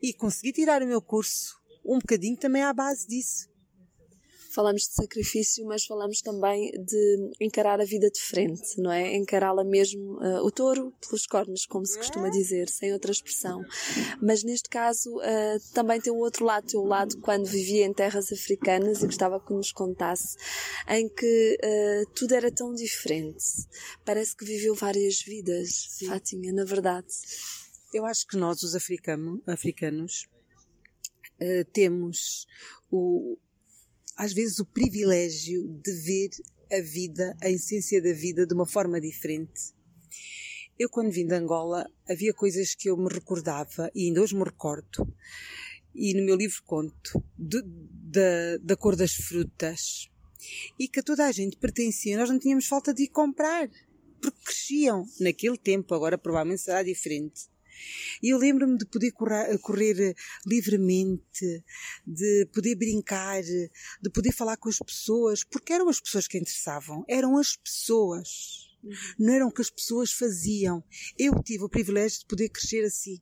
E 0.00 0.12
consegui 0.12 0.52
tirar 0.52 0.82
o 0.82 0.86
meu 0.86 1.02
curso 1.02 1.61
um 1.84 1.98
bocadinho 1.98 2.36
também 2.36 2.62
à 2.62 2.72
base 2.72 3.06
disso 3.06 3.52
falamos 4.52 4.82
de 4.82 4.94
sacrifício, 4.94 5.64
mas 5.64 5.84
falamos 5.84 6.20
também 6.20 6.70
de 6.72 7.30
encarar 7.40 7.80
a 7.80 7.84
vida 7.84 8.10
de 8.10 8.20
frente, 8.20 8.78
não 8.78 8.92
é? 8.92 9.16
Encará-la 9.16 9.64
mesmo, 9.64 10.18
uh, 10.18 10.44
o 10.44 10.50
touro 10.50 10.92
pelos 11.00 11.26
cornos, 11.26 11.64
como 11.66 11.86
se 11.86 11.96
costuma 11.96 12.28
dizer, 12.28 12.68
sem 12.68 12.92
outra 12.92 13.10
expressão. 13.10 13.62
Mas 14.20 14.44
neste 14.44 14.68
caso 14.68 15.16
uh, 15.16 15.72
também 15.72 16.00
tem 16.00 16.12
o 16.12 16.18
outro 16.18 16.44
lado, 16.44 16.66
tem 16.66 16.78
o 16.78 16.84
lado 16.84 17.18
quando 17.20 17.46
vivia 17.46 17.86
em 17.86 17.92
terras 17.92 18.30
africanas 18.30 19.02
e 19.02 19.06
gostava 19.06 19.40
que 19.40 19.52
nos 19.52 19.72
contasse, 19.72 20.36
em 20.88 21.08
que 21.08 21.58
uh, 21.64 22.10
tudo 22.14 22.34
era 22.34 22.50
tão 22.50 22.74
diferente. 22.74 23.44
Parece 24.04 24.36
que 24.36 24.44
viveu 24.44 24.74
várias 24.74 25.22
vidas, 25.22 25.88
Sim. 25.90 26.06
Fatinha, 26.06 26.52
na 26.52 26.64
verdade. 26.64 27.08
Eu 27.92 28.06
acho 28.06 28.26
que 28.26 28.36
nós, 28.36 28.62
os 28.62 28.74
africano, 28.74 29.42
africanos, 29.46 30.26
temos 31.72 32.46
o, 32.90 33.38
às 34.16 34.32
vezes 34.32 34.58
o 34.58 34.66
privilégio 34.66 35.68
de 35.82 35.92
ver 35.92 36.30
a 36.70 36.80
vida, 36.80 37.36
a 37.42 37.50
essência 37.50 38.02
da 38.02 38.12
vida 38.12 38.46
de 38.46 38.54
uma 38.54 38.66
forma 38.66 39.00
diferente. 39.00 39.74
Eu, 40.78 40.88
quando 40.88 41.12
vim 41.12 41.26
de 41.26 41.34
Angola, 41.34 41.86
havia 42.08 42.32
coisas 42.32 42.74
que 42.74 42.88
eu 42.88 42.96
me 42.96 43.12
recordava, 43.12 43.90
e 43.94 44.06
ainda 44.06 44.22
hoje 44.22 44.34
me 44.34 44.42
recordo, 44.42 45.14
e 45.94 46.14
no 46.14 46.24
meu 46.24 46.34
livro 46.34 46.62
conto, 46.64 47.22
de, 47.38 47.62
de, 47.62 48.58
da 48.58 48.76
cor 48.76 48.96
das 48.96 49.12
frutas, 49.12 50.10
e 50.78 50.88
que 50.88 51.00
a 51.00 51.02
toda 51.02 51.26
a 51.26 51.32
gente 51.32 51.56
pertencia, 51.56 52.16
nós 52.16 52.30
não 52.30 52.38
tínhamos 52.38 52.66
falta 52.66 52.92
de 52.92 53.04
ir 53.04 53.08
comprar, 53.08 53.68
porque 54.20 54.44
cresciam 54.44 55.04
naquele 55.20 55.58
tempo, 55.58 55.94
agora 55.94 56.16
provavelmente 56.16 56.62
será 56.62 56.82
diferente. 56.82 57.51
E 58.22 58.30
eu 58.30 58.38
lembro-me 58.38 58.78
de 58.78 58.86
poder 58.86 59.10
correr, 59.12 59.58
correr, 59.58 60.14
livremente, 60.46 61.64
de 62.06 62.46
poder 62.52 62.74
brincar, 62.74 63.42
de 63.42 64.10
poder 64.12 64.32
falar 64.32 64.56
com 64.56 64.68
as 64.68 64.78
pessoas, 64.78 65.44
porque 65.44 65.72
eram 65.72 65.88
as 65.88 66.00
pessoas 66.00 66.26
que 66.26 66.38
interessavam, 66.38 67.04
eram 67.08 67.36
as 67.38 67.56
pessoas. 67.56 68.68
Não 69.18 69.32
eram 69.32 69.48
o 69.48 69.52
que 69.52 69.62
as 69.62 69.70
pessoas 69.70 70.12
faziam. 70.12 70.82
Eu 71.16 71.40
tive 71.42 71.64
o 71.64 71.68
privilégio 71.68 72.20
de 72.20 72.26
poder 72.26 72.48
crescer 72.48 72.84
assim. 72.84 73.20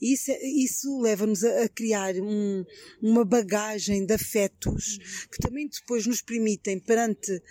Isso, 0.00 0.30
isso 0.42 1.00
leva-nos 1.00 1.44
a, 1.44 1.64
a, 1.64 1.68
criar 1.68 2.14
um, 2.16 2.64
uma 3.00 3.24
bagagem 3.24 4.04
de 4.04 4.14
afetos 4.14 4.98
que 5.30 5.38
também 5.38 5.68
depois 5.68 6.06
nos 6.06 6.22
permitem, 6.22 6.78
perante 6.78 7.42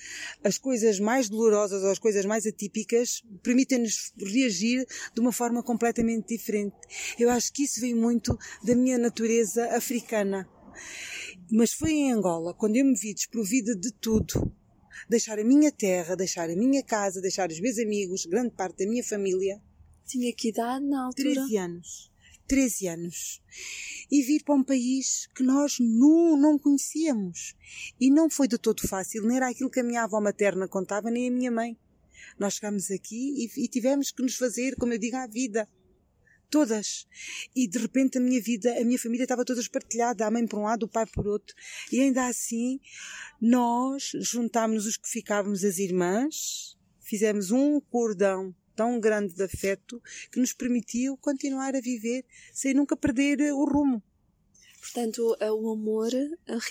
as 0.43 0.57
coisas 0.57 0.99
mais 0.99 1.29
dolorosas 1.29 1.83
ou 1.83 1.89
as 1.89 1.99
coisas 1.99 2.25
mais 2.25 2.45
atípicas, 2.45 3.21
permitem-nos 3.43 4.13
reagir 4.17 4.85
de 5.13 5.21
uma 5.21 5.31
forma 5.31 5.63
completamente 5.63 6.35
diferente. 6.35 6.75
Eu 7.19 7.29
acho 7.29 7.51
que 7.53 7.63
isso 7.63 7.79
vem 7.79 7.95
muito 7.95 8.37
da 8.63 8.75
minha 8.75 8.97
natureza 8.97 9.65
africana. 9.75 10.47
Mas 11.51 11.73
foi 11.73 11.91
em 11.91 12.11
Angola, 12.11 12.53
quando 12.53 12.77
eu 12.77 12.85
me 12.85 12.95
vi 12.95 13.13
desprovida 13.13 13.75
de 13.75 13.91
tudo, 13.91 14.55
deixar 15.09 15.39
a 15.39 15.43
minha 15.43 15.71
terra, 15.71 16.15
deixar 16.15 16.49
a 16.49 16.55
minha 16.55 16.83
casa, 16.83 17.21
deixar 17.21 17.49
os 17.49 17.59
meus 17.59 17.77
amigos, 17.77 18.25
grande 18.25 18.51
parte 18.51 18.83
da 18.83 18.89
minha 18.89 19.03
família. 19.03 19.61
Tinha 20.11 20.33
que 20.33 20.49
idade 20.49 20.85
na 20.85 21.05
altura? 21.05 21.33
13 21.33 21.57
anos. 21.57 22.11
13 22.47 22.87
anos 22.87 23.41
e 24.11 24.21
vir 24.21 24.43
para 24.43 24.55
um 24.55 24.63
país 24.63 25.29
que 25.33 25.41
nós 25.41 25.77
não, 25.79 26.35
não 26.35 26.59
conhecíamos. 26.59 27.55
E 27.97 28.11
não 28.11 28.29
foi 28.29 28.45
de 28.45 28.57
todo 28.57 28.85
fácil, 28.85 29.25
nem 29.25 29.37
era 29.37 29.49
aquilo 29.49 29.69
que 29.69 29.79
a 29.79 29.83
minha 29.83 30.03
avó 30.03 30.19
materna 30.19 30.67
contava, 30.67 31.09
nem 31.09 31.29
a 31.29 31.31
minha 31.31 31.49
mãe. 31.49 31.77
Nós 32.37 32.55
chegámos 32.55 32.91
aqui 32.91 33.45
e, 33.55 33.63
e 33.63 33.67
tivemos 33.69 34.11
que 34.11 34.21
nos 34.21 34.35
fazer, 34.35 34.75
como 34.75 34.91
eu 34.91 34.99
digo, 34.99 35.15
à 35.15 35.25
vida. 35.27 35.65
Todas. 36.49 37.07
E 37.55 37.65
de 37.69 37.79
repente 37.79 38.17
a 38.17 38.21
minha 38.21 38.41
vida, 38.41 38.77
a 38.77 38.83
minha 38.83 38.99
família 38.99 39.23
estava 39.23 39.45
toda 39.45 39.61
espartilhada, 39.61 40.27
a 40.27 40.31
mãe 40.31 40.45
por 40.45 40.59
um 40.59 40.63
lado, 40.63 40.83
o 40.83 40.89
pai 40.89 41.05
por 41.05 41.25
outro. 41.25 41.55
E 41.89 42.01
ainda 42.01 42.27
assim, 42.27 42.81
nós 43.39 44.11
juntámos 44.15 44.85
os 44.85 44.97
que 44.97 45.07
ficávamos 45.07 45.63
as 45.63 45.77
irmãs, 45.77 46.77
fizemos 46.99 47.51
um 47.51 47.79
cordão 47.79 48.53
tão 48.75 48.99
grande 48.99 49.33
de 49.33 49.43
afeto 49.43 50.01
que 50.31 50.39
nos 50.39 50.53
permitiu 50.53 51.17
continuar 51.17 51.75
a 51.75 51.81
viver 51.81 52.25
sem 52.53 52.73
nunca 52.73 52.95
perder 52.95 53.53
o 53.53 53.65
rumo. 53.65 54.01
Portanto, 54.81 55.37
o 55.39 55.71
amor 55.71 56.09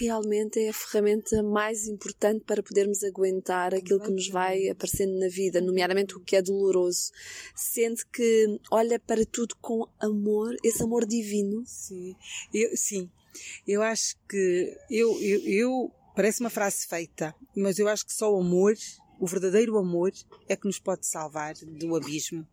realmente 0.01 0.59
é 0.59 0.71
a 0.71 0.73
ferramenta 0.73 1.45
mais 1.45 1.87
importante 1.87 2.45
para 2.45 2.61
podermos 2.61 3.05
aguentar 3.05 3.73
aquilo 3.73 4.01
que 4.01 4.11
nos 4.11 4.29
vai 4.29 4.69
aparecendo 4.69 5.17
na 5.17 5.29
vida, 5.29 5.61
nomeadamente 5.61 6.17
o 6.17 6.21
que 6.21 6.35
é 6.35 6.43
doloroso. 6.43 7.13
Sente 7.55 8.05
que 8.07 8.59
olha 8.69 8.99
para 8.99 9.25
tudo 9.25 9.55
com 9.61 9.87
amor, 10.01 10.57
esse 10.65 10.83
amor 10.83 11.07
divino. 11.07 11.63
Sim, 11.65 12.17
eu, 12.53 12.77
sim. 12.77 13.09
eu 13.65 13.81
acho 13.81 14.17
que 14.29 14.77
eu, 14.91 15.17
eu, 15.23 15.41
eu 15.47 15.93
parece 16.17 16.41
uma 16.41 16.51
frase 16.51 16.89
feita, 16.89 17.33
mas 17.57 17.79
eu 17.79 17.87
acho 17.87 18.05
que 18.05 18.13
só 18.13 18.35
o 18.35 18.41
amor, 18.41 18.75
o 19.21 19.27
verdadeiro 19.27 19.77
amor, 19.77 20.13
é 20.49 20.57
que 20.57 20.67
nos 20.67 20.79
pode 20.79 21.07
salvar 21.07 21.55
do 21.55 21.95
abismo. 21.95 22.49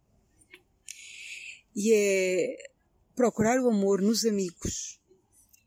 E 1.74 1.94
é 1.94 2.72
procurar 3.16 3.58
o 3.62 3.70
amor 3.70 4.02
nos 4.02 4.26
amigos, 4.26 5.00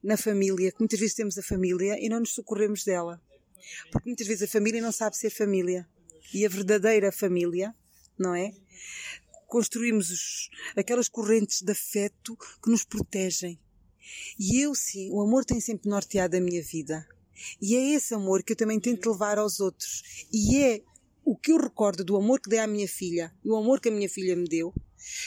na 0.02 0.18
família, 0.18 0.70
que 0.70 0.78
muitas 0.78 1.00
vezes 1.00 1.14
temos 1.14 1.38
a 1.38 1.42
família 1.42 1.96
e 1.98 2.08
não 2.08 2.20
nos 2.20 2.34
socorremos 2.34 2.84
dela. 2.84 3.20
Porque 3.90 4.10
muitas 4.10 4.26
vezes 4.26 4.42
a 4.42 4.52
família 4.52 4.82
não 4.82 4.92
sabe 4.92 5.16
ser 5.16 5.30
família. 5.30 5.88
E 6.34 6.44
a 6.44 6.48
verdadeira 6.48 7.10
família, 7.10 7.74
não 8.18 8.34
é? 8.34 8.52
Construímos 9.46 10.10
os, 10.10 10.50
aquelas 10.76 11.08
correntes 11.08 11.62
de 11.62 11.72
afeto 11.72 12.36
que 12.62 12.70
nos 12.70 12.84
protegem. 12.84 13.58
E 14.38 14.60
eu 14.60 14.74
sim, 14.74 15.10
o 15.10 15.22
amor 15.22 15.46
tem 15.46 15.60
sempre 15.60 15.88
norteado 15.88 16.36
a 16.36 16.40
minha 16.40 16.62
vida. 16.62 17.08
E 17.60 17.74
é 17.74 17.94
esse 17.94 18.14
amor 18.14 18.42
que 18.42 18.52
eu 18.52 18.56
também 18.56 18.78
tento 18.78 19.10
levar 19.10 19.38
aos 19.38 19.60
outros. 19.60 20.26
E 20.32 20.58
é 20.58 20.82
o 21.24 21.36
que 21.36 21.52
eu 21.52 21.58
recordo 21.58 22.04
do 22.04 22.16
amor 22.16 22.40
que 22.40 22.50
dei 22.50 22.58
à 22.58 22.66
minha 22.66 22.88
filha 22.88 23.32
e 23.44 23.48
o 23.48 23.56
amor 23.56 23.80
que 23.80 23.88
a 23.88 23.92
minha 23.92 24.08
filha 24.08 24.36
me 24.36 24.48
deu, 24.48 24.74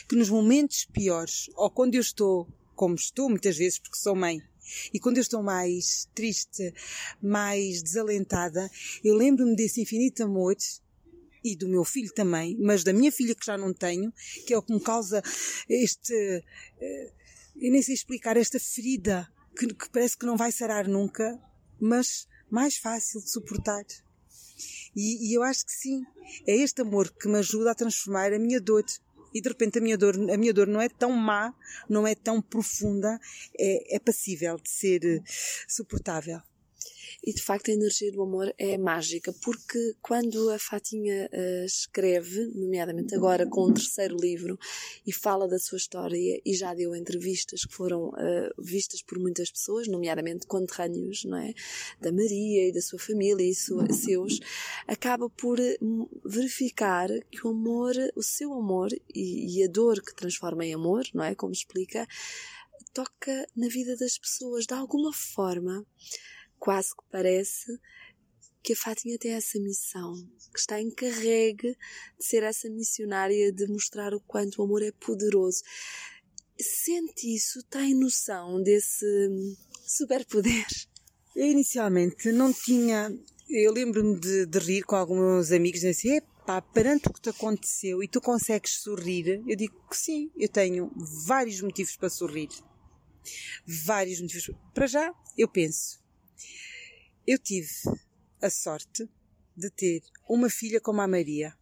que 0.08 0.16
nos 0.16 0.30
momentos 0.30 0.86
piores, 0.86 1.50
ou 1.56 1.70
quando 1.70 1.96
eu 1.96 2.02
estou 2.02 2.48
como 2.76 2.96
estou 2.96 3.30
muitas 3.30 3.56
vezes, 3.56 3.80
porque 3.80 3.98
sou 3.98 4.16
mãe, 4.16 4.42
e 4.94 5.00
quando 5.00 5.18
eu 5.18 5.22
estou 5.22 5.44
mais 5.44 6.08
triste, 6.16 6.74
mais 7.22 7.84
desalentada, 7.84 8.70
eu 9.04 9.16
lembro-me 9.16 9.56
desse 9.56 9.82
infinito 9.82 10.24
amor 10.24 10.56
e 11.44 11.56
do 11.56 11.68
meu 11.68 11.84
filho 11.84 12.12
também, 12.14 12.58
mas 12.60 12.84
da 12.84 12.94
minha 12.94 13.12
filha 13.12 13.36
que 13.36 13.46
já 13.46 13.58
não 13.58 13.74
tenho, 13.74 14.12
que 14.48 14.54
é 14.54 14.58
o 14.58 14.62
que 14.62 14.74
me 14.74 14.80
causa 14.80 15.22
este. 15.68 16.14
Eh, 16.80 17.12
eu 17.58 17.72
nem 17.72 17.82
sei 17.82 17.94
explicar, 17.94 18.38
esta 18.38 18.60
ferida 18.60 19.30
que, 19.56 19.68
que 19.68 19.90
parece 19.90 20.18
que 20.18 20.26
não 20.26 20.38
vai 20.38 20.52
sarar 20.52 20.88
nunca, 20.88 21.40
mas 21.80 22.28
mais 22.50 22.78
fácil 22.78 23.22
de 23.22 23.30
suportar. 23.30 23.86
E, 24.96 25.30
e, 25.30 25.34
eu 25.34 25.44
acho 25.44 25.66
que 25.66 25.72
sim, 25.72 26.04
é 26.48 26.56
este 26.56 26.82
amor 26.82 27.12
que 27.12 27.28
me 27.28 27.40
ajuda 27.40 27.72
a 27.72 27.76
transformar 27.76 28.32
a 28.34 28.40
minha 28.40 28.62
dor 28.62 28.86
e 29.34 29.42
de 29.42 29.50
repente 29.50 29.80
a 29.80 29.82
minha 29.82 29.98
dor, 29.98 30.16
a 30.16 30.38
minha 30.38 30.54
dor 30.54 30.68
não 30.68 30.80
é 30.80 30.88
tão 30.88 31.12
má, 31.12 31.54
não 31.90 32.06
é 32.06 32.14
tão 32.14 32.42
profunda, 32.42 33.20
é, 33.58 33.96
é 33.96 34.00
passível 34.00 34.58
de 34.58 34.70
ser 34.70 35.04
eh, 35.04 35.24
suportável. 35.68 36.40
E 37.26 37.34
de 37.34 37.42
facto 37.42 37.72
a 37.72 37.74
energia 37.74 38.12
do 38.12 38.22
amor 38.22 38.54
é 38.58 38.78
mágica, 38.78 39.34
porque 39.42 39.96
quando 40.02 40.50
a 40.50 40.60
Fatinha 40.60 41.30
uh, 41.32 41.66
escreve, 41.66 42.52
nomeadamente 42.54 43.16
agora 43.16 43.48
com 43.48 43.70
um 43.70 43.74
terceiro 43.74 44.18
livro, 44.18 44.60
e 45.08 45.14
fala 45.14 45.48
da 45.48 45.58
sua 45.58 45.78
história 45.78 46.42
e 46.46 46.54
já 46.54 46.74
deu 46.74 46.94
entrevistas 46.94 47.64
que 47.64 47.74
foram 47.74 48.10
uh, 48.10 48.62
vistas 48.62 49.02
por 49.02 49.18
muitas 49.20 49.50
pessoas, 49.50 49.88
nomeadamente 49.88 50.46
conterrâneos, 50.46 51.24
não 51.24 51.38
é? 51.38 51.54
Da 52.02 52.12
Maria 52.12 52.68
e 52.68 52.74
da 52.74 52.82
sua 52.82 53.00
família 53.00 53.50
e 53.50 53.56
seus, 53.56 54.40
acaba 54.86 55.30
por 55.30 55.60
hum, 55.82 56.10
verificar 56.26 57.08
que 57.32 57.48
o 57.48 57.52
amor, 57.52 57.94
o 58.18 58.22
seu 58.22 58.52
amor 58.54 58.90
e 59.16 59.64
a 59.64 59.68
dor 59.68 60.02
que 60.02 60.14
transforma 60.14 60.66
em 60.66 60.74
amor, 60.74 61.06
não 61.14 61.24
é? 61.24 61.34
Como 61.36 61.54
explica, 61.54 62.06
toca 62.94 63.48
na 63.56 63.68
vida 63.68 63.96
das 63.96 64.18
pessoas 64.18 64.66
de 64.66 64.74
alguma 64.74 65.14
forma 65.14 65.86
quase 66.64 66.96
que 66.96 67.04
parece 67.12 67.78
que 68.64 68.72
a 68.72 68.76
Fátima 68.78 69.18
tem 69.18 69.34
essa 69.34 69.60
missão, 69.60 70.14
que 70.54 70.58
está 70.58 70.80
encarregue 70.80 71.76
de 72.18 72.26
ser 72.26 72.42
essa 72.42 72.70
missionária, 72.70 73.52
de 73.52 73.68
mostrar 73.68 74.14
o 74.14 74.22
quanto 74.22 74.62
o 74.62 74.64
amor 74.64 74.82
é 74.82 74.94
poderoso. 74.94 75.62
Sente 76.58 77.36
isso? 77.36 77.62
Tem 77.64 77.94
noção 77.94 78.64
desse 78.64 79.06
superpoder? 79.86 80.66
Eu 81.36 81.48
inicialmente 81.48 82.32
não 82.32 82.54
tinha. 82.54 83.12
Eu 83.50 83.74
lembro-me 83.74 84.18
de, 84.18 84.46
de, 84.46 84.60
rir 84.60 84.84
com 84.84 84.96
alguns 84.96 85.52
amigos 85.52 85.84
e 85.84 85.90
assim: 85.90 86.16
epá, 86.16 86.62
perante 86.62 87.10
o 87.10 87.14
que 87.14 87.20
te 87.20 87.30
aconteceu 87.30 88.02
e 88.02 88.08
tu 88.08 88.22
consegues 88.22 88.82
sorrir? 88.82 89.44
Eu 89.46 89.58
digo 89.58 89.76
que 89.90 89.98
sim, 89.98 90.32
eu 90.38 90.48
tenho 90.48 90.90
vários 91.28 91.60
motivos 91.60 91.98
para 91.98 92.10
sorrir. 92.10 92.48
Vários 93.68 94.22
motivos. 94.22 94.50
Para 94.74 94.88
já, 94.88 95.14
eu 95.38 95.50
penso, 95.50 96.03
eu 97.26 97.38
tive 97.38 97.70
a 98.42 98.50
sorte 98.50 99.10
de 99.56 99.70
ter 99.70 100.04
uma 100.28 100.50
filha 100.50 100.82
como 100.82 101.02
a 101.02 101.08
Maria. 101.08 101.56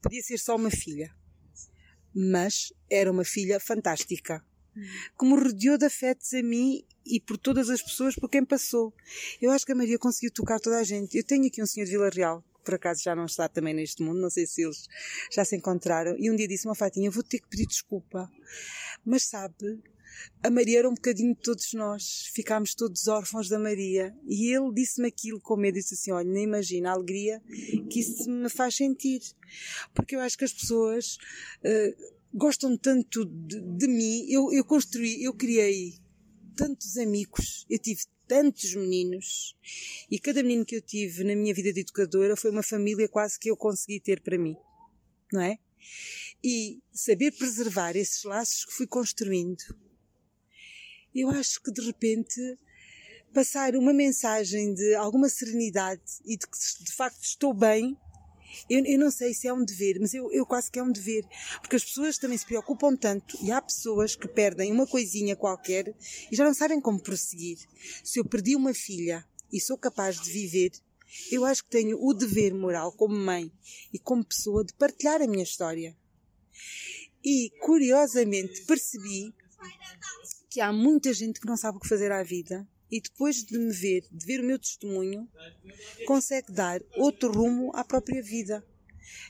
Podia 0.00 0.22
ser 0.22 0.38
só 0.38 0.56
uma 0.56 0.70
filha, 0.70 1.14
mas 2.14 2.72
era 2.90 3.10
uma 3.10 3.24
filha 3.24 3.60
fantástica, 3.60 4.44
que 5.18 5.24
me 5.24 5.34
rodeou 5.34 5.76
de 5.76 5.86
afetos 5.86 6.32
a 6.34 6.42
mim 6.42 6.84
e 7.04 7.20
por 7.20 7.36
todas 7.36 7.68
as 7.68 7.82
pessoas 7.82 8.14
por 8.14 8.28
quem 8.28 8.44
passou. 8.44 8.94
Eu 9.40 9.50
acho 9.50 9.66
que 9.66 9.72
a 9.72 9.74
Maria 9.74 9.98
conseguiu 9.98 10.32
tocar 10.32 10.58
toda 10.58 10.78
a 10.78 10.84
gente. 10.84 11.16
Eu 11.16 11.24
tenho 11.24 11.46
aqui 11.46 11.62
um 11.62 11.66
senhor 11.66 11.84
de 11.84 11.92
Vila 11.92 12.10
Real, 12.10 12.42
que 12.54 12.64
por 12.64 12.74
acaso 12.74 13.02
já 13.02 13.14
não 13.14 13.26
está 13.26 13.48
também 13.48 13.74
neste 13.74 14.02
mundo, 14.02 14.20
não 14.20 14.30
sei 14.30 14.46
se 14.46 14.62
eles 14.62 14.86
já 15.30 15.44
se 15.44 15.56
encontraram, 15.56 16.16
e 16.18 16.30
um 16.30 16.36
dia 16.36 16.48
disse 16.48 16.66
uma 16.66 16.74
fatinha, 16.74 17.10
vou 17.10 17.22
ter 17.22 17.40
que 17.40 17.48
pedir 17.48 17.66
desculpa. 17.66 18.30
Mas 19.04 19.24
sabe, 19.24 19.82
a 20.42 20.50
Maria 20.50 20.80
era 20.80 20.88
um 20.88 20.94
bocadinho 20.94 21.34
de 21.34 21.40
todos 21.40 21.72
nós, 21.72 22.30
ficámos 22.34 22.74
todos 22.74 23.06
órfãos 23.06 23.48
da 23.48 23.58
Maria. 23.58 24.14
E 24.26 24.52
ele 24.54 24.72
disse-me 24.74 25.08
aquilo 25.08 25.40
com 25.40 25.56
medo, 25.56 25.74
disse 25.74 25.94
assim: 25.94 26.10
Olha, 26.10 26.28
nem 26.28 26.44
imagina 26.44 26.90
a 26.90 26.92
alegria 26.92 27.40
que 27.88 28.00
isso 28.00 28.28
me 28.28 28.48
faz 28.48 28.74
sentir. 28.74 29.20
Porque 29.94 30.16
eu 30.16 30.20
acho 30.20 30.36
que 30.36 30.44
as 30.44 30.52
pessoas 30.52 31.16
uh, 31.64 32.12
gostam 32.34 32.76
tanto 32.76 33.24
de, 33.24 33.60
de 33.60 33.86
mim. 33.86 34.26
Eu, 34.28 34.52
eu 34.52 34.64
construí, 34.64 35.22
eu 35.22 35.34
criei 35.34 35.94
tantos 36.56 36.96
amigos, 36.96 37.66
eu 37.70 37.78
tive 37.78 38.02
tantos 38.26 38.74
meninos 38.74 39.56
e 40.10 40.18
cada 40.18 40.42
menino 40.42 40.64
que 40.64 40.76
eu 40.76 40.82
tive 40.82 41.24
na 41.24 41.34
minha 41.34 41.52
vida 41.54 41.72
de 41.72 41.80
educadora 41.80 42.36
foi 42.36 42.50
uma 42.50 42.62
família 42.62 43.08
quase 43.08 43.38
que 43.38 43.50
eu 43.50 43.56
consegui 43.56 44.00
ter 44.00 44.20
para 44.20 44.38
mim, 44.38 44.56
não 45.32 45.42
é? 45.42 45.58
E 46.42 46.80
saber 46.92 47.32
preservar 47.32 47.96
esses 47.96 48.22
laços 48.24 48.64
que 48.64 48.72
fui 48.72 48.86
construindo 48.86 49.62
eu 51.14 51.30
acho 51.30 51.60
que 51.62 51.70
de 51.70 51.80
repente 51.82 52.40
passar 53.32 53.74
uma 53.76 53.92
mensagem 53.92 54.74
de 54.74 54.94
alguma 54.94 55.28
serenidade 55.28 56.02
e 56.24 56.36
de 56.36 56.46
que 56.46 56.84
de 56.84 56.92
facto 56.92 57.22
estou 57.22 57.54
bem, 57.54 57.96
eu, 58.68 58.84
eu 58.84 58.98
não 58.98 59.10
sei 59.10 59.32
se 59.32 59.48
é 59.48 59.52
um 59.52 59.64
dever, 59.64 59.98
mas 59.98 60.12
eu, 60.12 60.30
eu 60.30 60.44
quase 60.44 60.70
que 60.70 60.78
é 60.78 60.82
um 60.82 60.92
dever, 60.92 61.24
porque 61.60 61.76
as 61.76 61.84
pessoas 61.84 62.18
também 62.18 62.36
se 62.36 62.44
preocupam 62.44 62.94
tanto 62.94 63.38
e 63.42 63.50
há 63.50 63.60
pessoas 63.60 64.14
que 64.14 64.28
perdem 64.28 64.70
uma 64.70 64.86
coisinha 64.86 65.34
qualquer 65.34 65.94
e 66.30 66.36
já 66.36 66.44
não 66.44 66.54
sabem 66.54 66.80
como 66.80 67.02
prosseguir. 67.02 67.58
Se 68.04 68.18
eu 68.18 68.24
perdi 68.24 68.54
uma 68.54 68.74
filha 68.74 69.26
e 69.50 69.60
sou 69.60 69.78
capaz 69.78 70.20
de 70.20 70.30
viver, 70.30 70.72
eu 71.30 71.44
acho 71.44 71.64
que 71.64 71.70
tenho 71.70 71.98
o 72.02 72.14
dever 72.14 72.54
moral 72.54 72.92
como 72.92 73.14
mãe 73.14 73.50
e 73.92 73.98
como 73.98 74.24
pessoa 74.24 74.64
de 74.64 74.72
partilhar 74.74 75.20
a 75.20 75.26
minha 75.26 75.42
história. 75.42 75.96
E 77.24 77.50
curiosamente 77.60 78.62
percebi 78.62 79.32
que 80.52 80.60
há 80.60 80.70
muita 80.70 81.14
gente 81.14 81.40
que 81.40 81.46
não 81.46 81.56
sabe 81.56 81.78
o 81.78 81.80
que 81.80 81.88
fazer 81.88 82.12
à 82.12 82.22
vida 82.22 82.68
e 82.90 83.00
depois 83.00 83.36
de 83.42 83.56
me 83.56 83.72
ver, 83.72 84.04
de 84.12 84.26
ver 84.26 84.40
o 84.40 84.44
meu 84.44 84.58
testemunho, 84.58 85.26
consegue 86.06 86.52
dar 86.52 86.78
outro 86.98 87.32
rumo 87.32 87.74
à 87.74 87.82
própria 87.82 88.22
vida. 88.22 88.62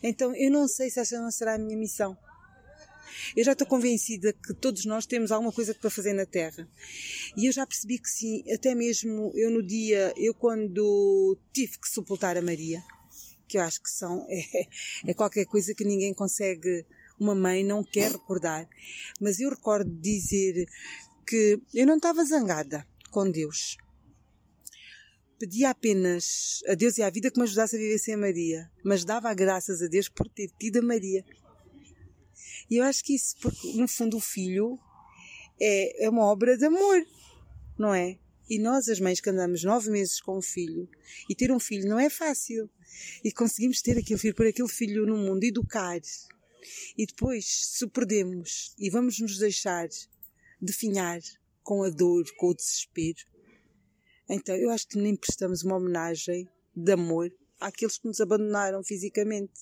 Então 0.02 0.34
eu 0.34 0.50
não 0.50 0.66
sei 0.66 0.90
se 0.90 0.98
essa 0.98 1.20
não 1.20 1.30
será 1.30 1.54
a 1.54 1.58
minha 1.58 1.78
missão. 1.78 2.18
Eu 3.36 3.44
já 3.44 3.52
estou 3.52 3.68
convencida 3.68 4.32
que 4.32 4.52
todos 4.52 4.84
nós 4.84 5.06
temos 5.06 5.30
alguma 5.30 5.52
coisa 5.52 5.72
para 5.72 5.90
fazer 5.90 6.12
na 6.12 6.26
Terra. 6.26 6.68
E 7.36 7.46
eu 7.46 7.52
já 7.52 7.64
percebi 7.64 8.00
que 8.00 8.08
sim, 8.08 8.42
até 8.52 8.74
mesmo 8.74 9.30
eu 9.36 9.48
no 9.48 9.62
dia, 9.62 10.12
eu 10.16 10.34
quando 10.34 11.38
tive 11.52 11.78
que 11.78 11.88
sepultar 11.88 12.36
a 12.36 12.42
Maria, 12.42 12.82
que 13.46 13.58
eu 13.58 13.62
acho 13.62 13.80
que 13.80 13.90
são, 13.90 14.26
é, 14.28 14.66
é 15.06 15.14
qualquer 15.14 15.44
coisa 15.44 15.72
que 15.72 15.84
ninguém 15.84 16.12
consegue, 16.12 16.84
uma 17.16 17.34
mãe 17.34 17.62
não 17.62 17.84
quer 17.84 18.10
recordar. 18.10 18.68
Mas 19.20 19.38
eu 19.38 19.50
recordo 19.50 19.88
dizer 19.88 20.66
que 21.32 21.58
eu 21.72 21.86
não 21.86 21.96
estava 21.96 22.22
zangada 22.26 22.86
com 23.10 23.30
Deus. 23.30 23.78
Pedia 25.38 25.70
apenas 25.70 26.62
a 26.68 26.74
Deus 26.74 26.98
e 26.98 27.02
à 27.02 27.08
vida 27.08 27.30
que 27.30 27.38
me 27.38 27.44
ajudasse 27.44 27.74
a 27.74 27.78
viver 27.78 27.98
sem 27.98 28.12
a 28.12 28.18
Maria, 28.18 28.70
mas 28.84 29.02
dava 29.02 29.32
graças 29.32 29.80
a 29.80 29.86
Deus 29.86 30.10
por 30.10 30.28
ter 30.28 30.50
tido 30.60 30.80
a 30.80 30.82
Maria. 30.82 31.24
E 32.68 32.76
eu 32.76 32.84
acho 32.84 33.02
que 33.02 33.14
isso, 33.14 33.34
porque 33.40 33.72
no 33.72 33.88
fundo 33.88 34.18
o 34.18 34.20
filho 34.20 34.78
é, 35.58 36.04
é 36.04 36.10
uma 36.10 36.26
obra 36.26 36.54
de 36.54 36.66
amor, 36.66 37.02
não 37.78 37.94
é? 37.94 38.18
E 38.50 38.58
nós, 38.58 38.90
as 38.90 39.00
mães 39.00 39.18
que 39.18 39.30
andamos 39.30 39.64
nove 39.64 39.90
meses 39.90 40.20
com 40.20 40.36
um 40.36 40.42
filho, 40.42 40.86
e 41.30 41.34
ter 41.34 41.50
um 41.50 41.58
filho 41.58 41.88
não 41.88 41.98
é 41.98 42.10
fácil. 42.10 42.68
E 43.24 43.32
conseguimos 43.32 43.80
ter 43.80 43.96
aquele 43.96 44.20
filho, 44.20 44.34
pôr 44.34 44.48
aquele 44.48 44.68
filho 44.68 45.06
no 45.06 45.16
mundo, 45.16 45.44
educar. 45.44 45.98
E 46.94 47.06
depois, 47.06 47.46
se 47.46 47.86
o 47.86 47.88
perdemos 47.88 48.74
e 48.78 48.90
vamos 48.90 49.18
nos 49.18 49.38
deixar 49.38 49.88
definhar 50.62 51.20
com 51.62 51.82
a 51.82 51.90
dor, 51.90 52.24
com 52.36 52.48
o 52.48 52.54
desespero, 52.54 53.18
então 54.28 54.56
eu 54.56 54.70
acho 54.70 54.88
que 54.88 54.98
nem 54.98 55.14
prestamos 55.14 55.62
uma 55.62 55.76
homenagem 55.76 56.48
de 56.74 56.92
amor 56.92 57.30
àqueles 57.60 57.98
que 57.98 58.06
nos 58.06 58.20
abandonaram 58.20 58.82
fisicamente. 58.82 59.52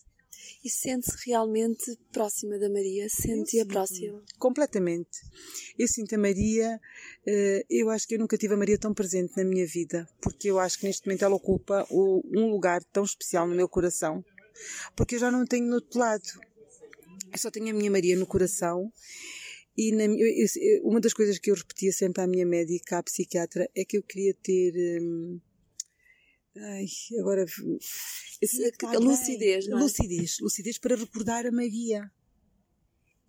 E 0.65 0.71
sente-se 0.71 1.29
realmente 1.29 1.99
próxima 2.13 2.59
da 2.59 2.69
Maria? 2.69 3.09
Sente-a 3.09 3.67
próxima? 3.67 4.23
Completamente. 4.39 5.19
Eu 5.79 5.89
sinto 5.89 6.15
a 6.15 6.19
Maria, 6.19 6.81
eh, 7.27 7.65
eu 7.69 7.91
acho 7.91 8.07
que 8.07 8.15
eu 8.15 8.19
nunca 8.19 8.39
tive 8.39 8.55
a 8.55 8.57
Maria 8.57 8.79
tão 8.79 8.95
presente 8.95 9.37
na 9.37 9.45
minha 9.45 9.67
vida, 9.67 10.09
porque 10.23 10.49
eu 10.49 10.59
acho 10.59 10.79
que 10.79 10.87
neste 10.87 11.07
momento 11.07 11.25
ela 11.25 11.35
ocupa 11.35 11.87
um 11.91 12.51
lugar 12.51 12.83
tão 12.85 13.05
especial 13.05 13.47
no 13.47 13.55
meu 13.55 13.69
coração, 13.69 14.25
porque 14.97 15.17
eu 15.17 15.19
já 15.19 15.31
não 15.31 15.45
tenho 15.45 15.67
no 15.67 15.75
outro 15.75 15.99
lado. 15.99 16.29
Eu 17.33 17.39
só 17.39 17.51
tenho 17.51 17.71
a 17.71 17.73
minha 17.73 17.91
Maria 17.91 18.17
no 18.17 18.27
coração 18.27 18.91
e 19.81 19.93
na, 19.93 20.05
uma 20.83 21.01
das 21.01 21.15
coisas 21.15 21.39
que 21.39 21.51
eu 21.51 21.55
repetia 21.55 21.91
sempre 21.91 22.23
à 22.23 22.27
minha 22.27 22.45
médica, 22.45 22.99
à 22.99 23.03
psiquiatra, 23.03 23.67
é 23.75 23.83
que 23.83 23.97
eu 23.97 24.03
queria 24.03 24.35
ter. 24.35 24.75
Hum, 25.01 25.41
ai, 26.55 26.85
agora. 27.19 27.47
A 28.85 28.99
lucidez, 28.99 29.67
não 29.69 29.79
é? 29.79 29.81
Lucidez. 29.81 30.37
Lucidez 30.39 30.77
para 30.77 30.97
recordar 30.97 31.47
a 31.47 31.51
Maria. 31.51 32.13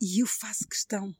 E 0.01 0.22
eu 0.22 0.27
faço 0.27 0.67
questão. 0.67 1.15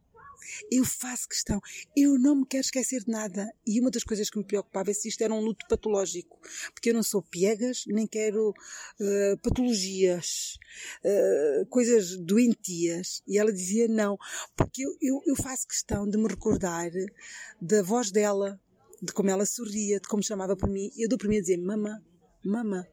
Eu 0.71 0.86
faço 0.86 1.27
questão. 1.27 1.60
Eu 1.95 2.17
não 2.19 2.36
me 2.36 2.45
quero 2.45 2.62
esquecer 2.62 3.03
de 3.03 3.12
nada. 3.12 3.51
E 3.65 3.79
uma 3.79 3.91
das 3.91 4.03
coisas 4.03 4.29
que 4.29 4.38
me 4.38 4.45
preocupava 4.45 4.91
é 4.91 4.93
se 4.93 5.07
isto 5.07 5.21
era 5.21 5.33
um 5.33 5.41
luto 5.41 5.65
patológico. 5.67 6.39
Porque 6.74 6.89
eu 6.89 6.93
não 6.93 7.03
sou 7.03 7.21
piegas, 7.21 7.83
nem 7.88 8.07
quero 8.07 8.50
uh, 8.50 9.38
patologias, 9.41 10.57
uh, 11.03 11.65
coisas 11.67 12.17
doentias. 12.17 13.21
E 13.27 13.38
ela 13.38 13.51
dizia 13.51 13.88
não. 13.88 14.17
Porque 14.55 14.86
eu, 14.86 14.95
eu, 15.01 15.21
eu 15.25 15.36
faço 15.36 15.67
questão 15.67 16.07
de 16.10 16.17
me 16.17 16.27
recordar 16.27 16.91
da 17.62 17.81
voz 17.81 18.12
dela, 18.12 18.60
de 19.01 19.13
como 19.13 19.29
ela 19.29 19.45
sorria, 19.45 20.00
de 20.00 20.07
como 20.07 20.24
chamava 20.24 20.55
por 20.55 20.69
mim. 20.69 20.91
Eu 20.98 21.10
dou 21.10 21.17
por 21.17 21.27
mim 21.27 21.38
a 21.38 21.41
dizer 21.41 21.57
mama, 21.57 22.03
mama 22.43 22.88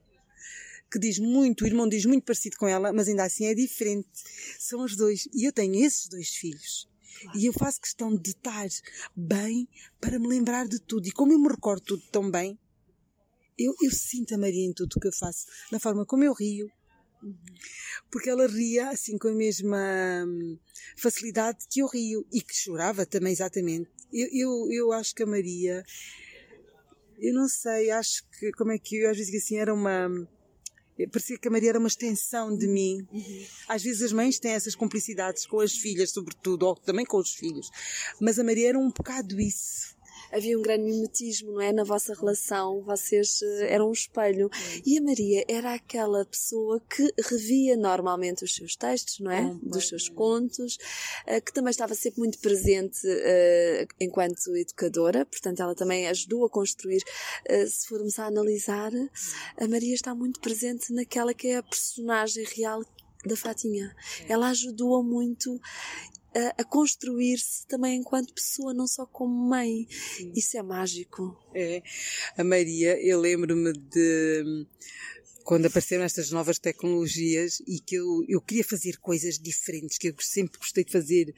que 0.90 0.98
diz 0.98 1.18
muito, 1.18 1.64
o 1.64 1.66
irmão 1.66 1.88
diz 1.88 2.04
muito 2.06 2.24
parecido 2.24 2.56
com 2.56 2.66
ela, 2.66 2.92
mas 2.92 3.08
ainda 3.08 3.24
assim 3.24 3.46
é 3.46 3.54
diferente. 3.54 4.08
São 4.58 4.82
os 4.82 4.96
dois. 4.96 5.28
E 5.34 5.44
eu 5.44 5.52
tenho 5.52 5.74
esses 5.74 6.08
dois 6.08 6.28
filhos. 6.28 6.88
E 7.34 7.46
eu 7.46 7.52
faço 7.52 7.80
questão 7.80 8.14
de 8.14 8.30
estar 8.30 8.68
bem 9.14 9.68
para 10.00 10.18
me 10.18 10.28
lembrar 10.28 10.66
de 10.66 10.80
tudo. 10.80 11.06
E 11.06 11.12
como 11.12 11.32
eu 11.32 11.38
me 11.38 11.48
recordo 11.48 11.82
tudo 11.82 12.02
tão 12.10 12.30
bem, 12.30 12.58
eu, 13.58 13.74
eu 13.82 13.90
sinto 13.90 14.34
a 14.34 14.38
Maria 14.38 14.64
em 14.64 14.72
tudo 14.72 14.94
o 14.96 15.00
que 15.00 15.08
eu 15.08 15.12
faço. 15.12 15.46
Na 15.72 15.80
forma 15.80 16.06
como 16.06 16.24
eu 16.24 16.32
rio. 16.32 16.70
Porque 18.10 18.30
ela 18.30 18.46
ria 18.46 18.90
assim 18.90 19.18
com 19.18 19.28
a 19.28 19.34
mesma 19.34 20.24
hum, 20.26 20.56
facilidade 20.96 21.66
que 21.68 21.80
eu 21.80 21.86
rio. 21.86 22.24
E 22.32 22.40
que 22.40 22.54
chorava 22.54 23.04
também, 23.04 23.32
exatamente. 23.32 23.90
Eu, 24.12 24.28
eu, 24.32 24.72
eu 24.72 24.92
acho 24.92 25.14
que 25.14 25.22
a 25.22 25.26
Maria. 25.26 25.84
Eu 27.18 27.34
não 27.34 27.48
sei, 27.48 27.90
acho 27.90 28.22
que. 28.38 28.52
Como 28.52 28.70
é 28.70 28.78
que 28.78 28.96
eu 28.96 29.10
às 29.10 29.16
vezes 29.16 29.32
digo 29.32 29.42
assim? 29.42 29.58
Era 29.58 29.74
uma 29.74 30.08
parecia 31.06 31.38
que 31.38 31.48
a 31.48 31.50
Maria 31.50 31.70
era 31.70 31.78
uma 31.78 31.88
extensão 31.88 32.56
de 32.56 32.66
mim. 32.66 33.06
Uhum. 33.12 33.44
Às 33.68 33.82
vezes 33.82 34.02
as 34.02 34.12
mães 34.12 34.38
têm 34.38 34.52
essas 34.52 34.74
complicidades 34.74 35.46
com 35.46 35.60
as 35.60 35.72
filhas, 35.72 36.10
sobretudo, 36.10 36.66
ou 36.66 36.74
também 36.74 37.04
com 37.04 37.18
os 37.18 37.34
filhos. 37.34 37.70
Mas 38.20 38.38
a 38.38 38.44
Maria 38.44 38.70
era 38.70 38.78
um 38.78 38.90
bocado 38.90 39.40
isso 39.40 39.97
havia 40.32 40.58
um 40.58 40.62
grande 40.62 40.84
mimetismo, 40.84 41.52
não 41.52 41.60
é? 41.60 41.72
Na 41.72 41.84
vossa 41.84 42.14
relação, 42.14 42.82
vocês 42.82 43.40
eh, 43.42 43.74
eram 43.74 43.88
um 43.88 43.92
espelho. 43.92 44.50
E 44.84 44.98
a 44.98 45.02
Maria 45.02 45.44
era 45.48 45.74
aquela 45.74 46.24
pessoa 46.24 46.80
que 46.88 47.12
revia 47.30 47.76
normalmente 47.76 48.44
os 48.44 48.54
seus 48.54 48.76
textos, 48.76 49.20
não 49.20 49.30
é? 49.30 49.56
Dos 49.62 49.88
seus 49.88 50.08
contos, 50.08 50.78
eh, 51.26 51.40
que 51.40 51.52
também 51.52 51.70
estava 51.70 51.94
sempre 51.94 52.20
muito 52.20 52.38
presente 52.38 53.06
uh, 53.06 53.86
enquanto 54.00 54.56
educadora, 54.56 55.24
portanto, 55.24 55.60
ela 55.60 55.74
também 55.74 56.08
ajudou 56.08 56.44
a 56.44 56.50
construir. 56.50 57.02
Se 57.68 57.86
formos 57.88 58.18
a 58.18 58.26
analisar, 58.26 58.92
a 59.56 59.68
Maria 59.68 59.94
está 59.94 60.14
muito 60.14 60.40
presente 60.40 60.92
naquela 60.92 61.32
que 61.34 61.48
é 61.48 61.56
a 61.56 61.62
personagem 61.62 62.44
real 62.56 62.82
da 63.24 63.36
Fatinha. 63.36 63.94
Ela 64.28 64.48
ajudou 64.48 65.02
muito 65.02 65.60
a, 66.34 66.62
a 66.62 66.64
construir-se 66.64 67.66
também 67.66 68.00
enquanto 68.00 68.34
pessoa, 68.34 68.74
não 68.74 68.86
só 68.86 69.06
como 69.06 69.48
mãe. 69.48 69.86
Sim. 69.90 70.32
Isso 70.34 70.56
é 70.56 70.62
mágico. 70.62 71.36
É. 71.54 71.82
A 72.36 72.44
Maria, 72.44 73.00
eu 73.02 73.20
lembro-me 73.20 73.72
de 73.72 74.66
quando 75.44 75.66
apareceram 75.66 76.04
estas 76.04 76.30
novas 76.30 76.58
tecnologias 76.58 77.62
e 77.66 77.80
que 77.80 77.94
eu, 77.94 78.24
eu 78.28 78.40
queria 78.40 78.64
fazer 78.64 78.98
coisas 78.98 79.38
diferentes, 79.38 79.96
que 79.96 80.08
eu 80.08 80.14
sempre 80.20 80.58
gostei 80.58 80.84
de 80.84 80.92
fazer 80.92 81.34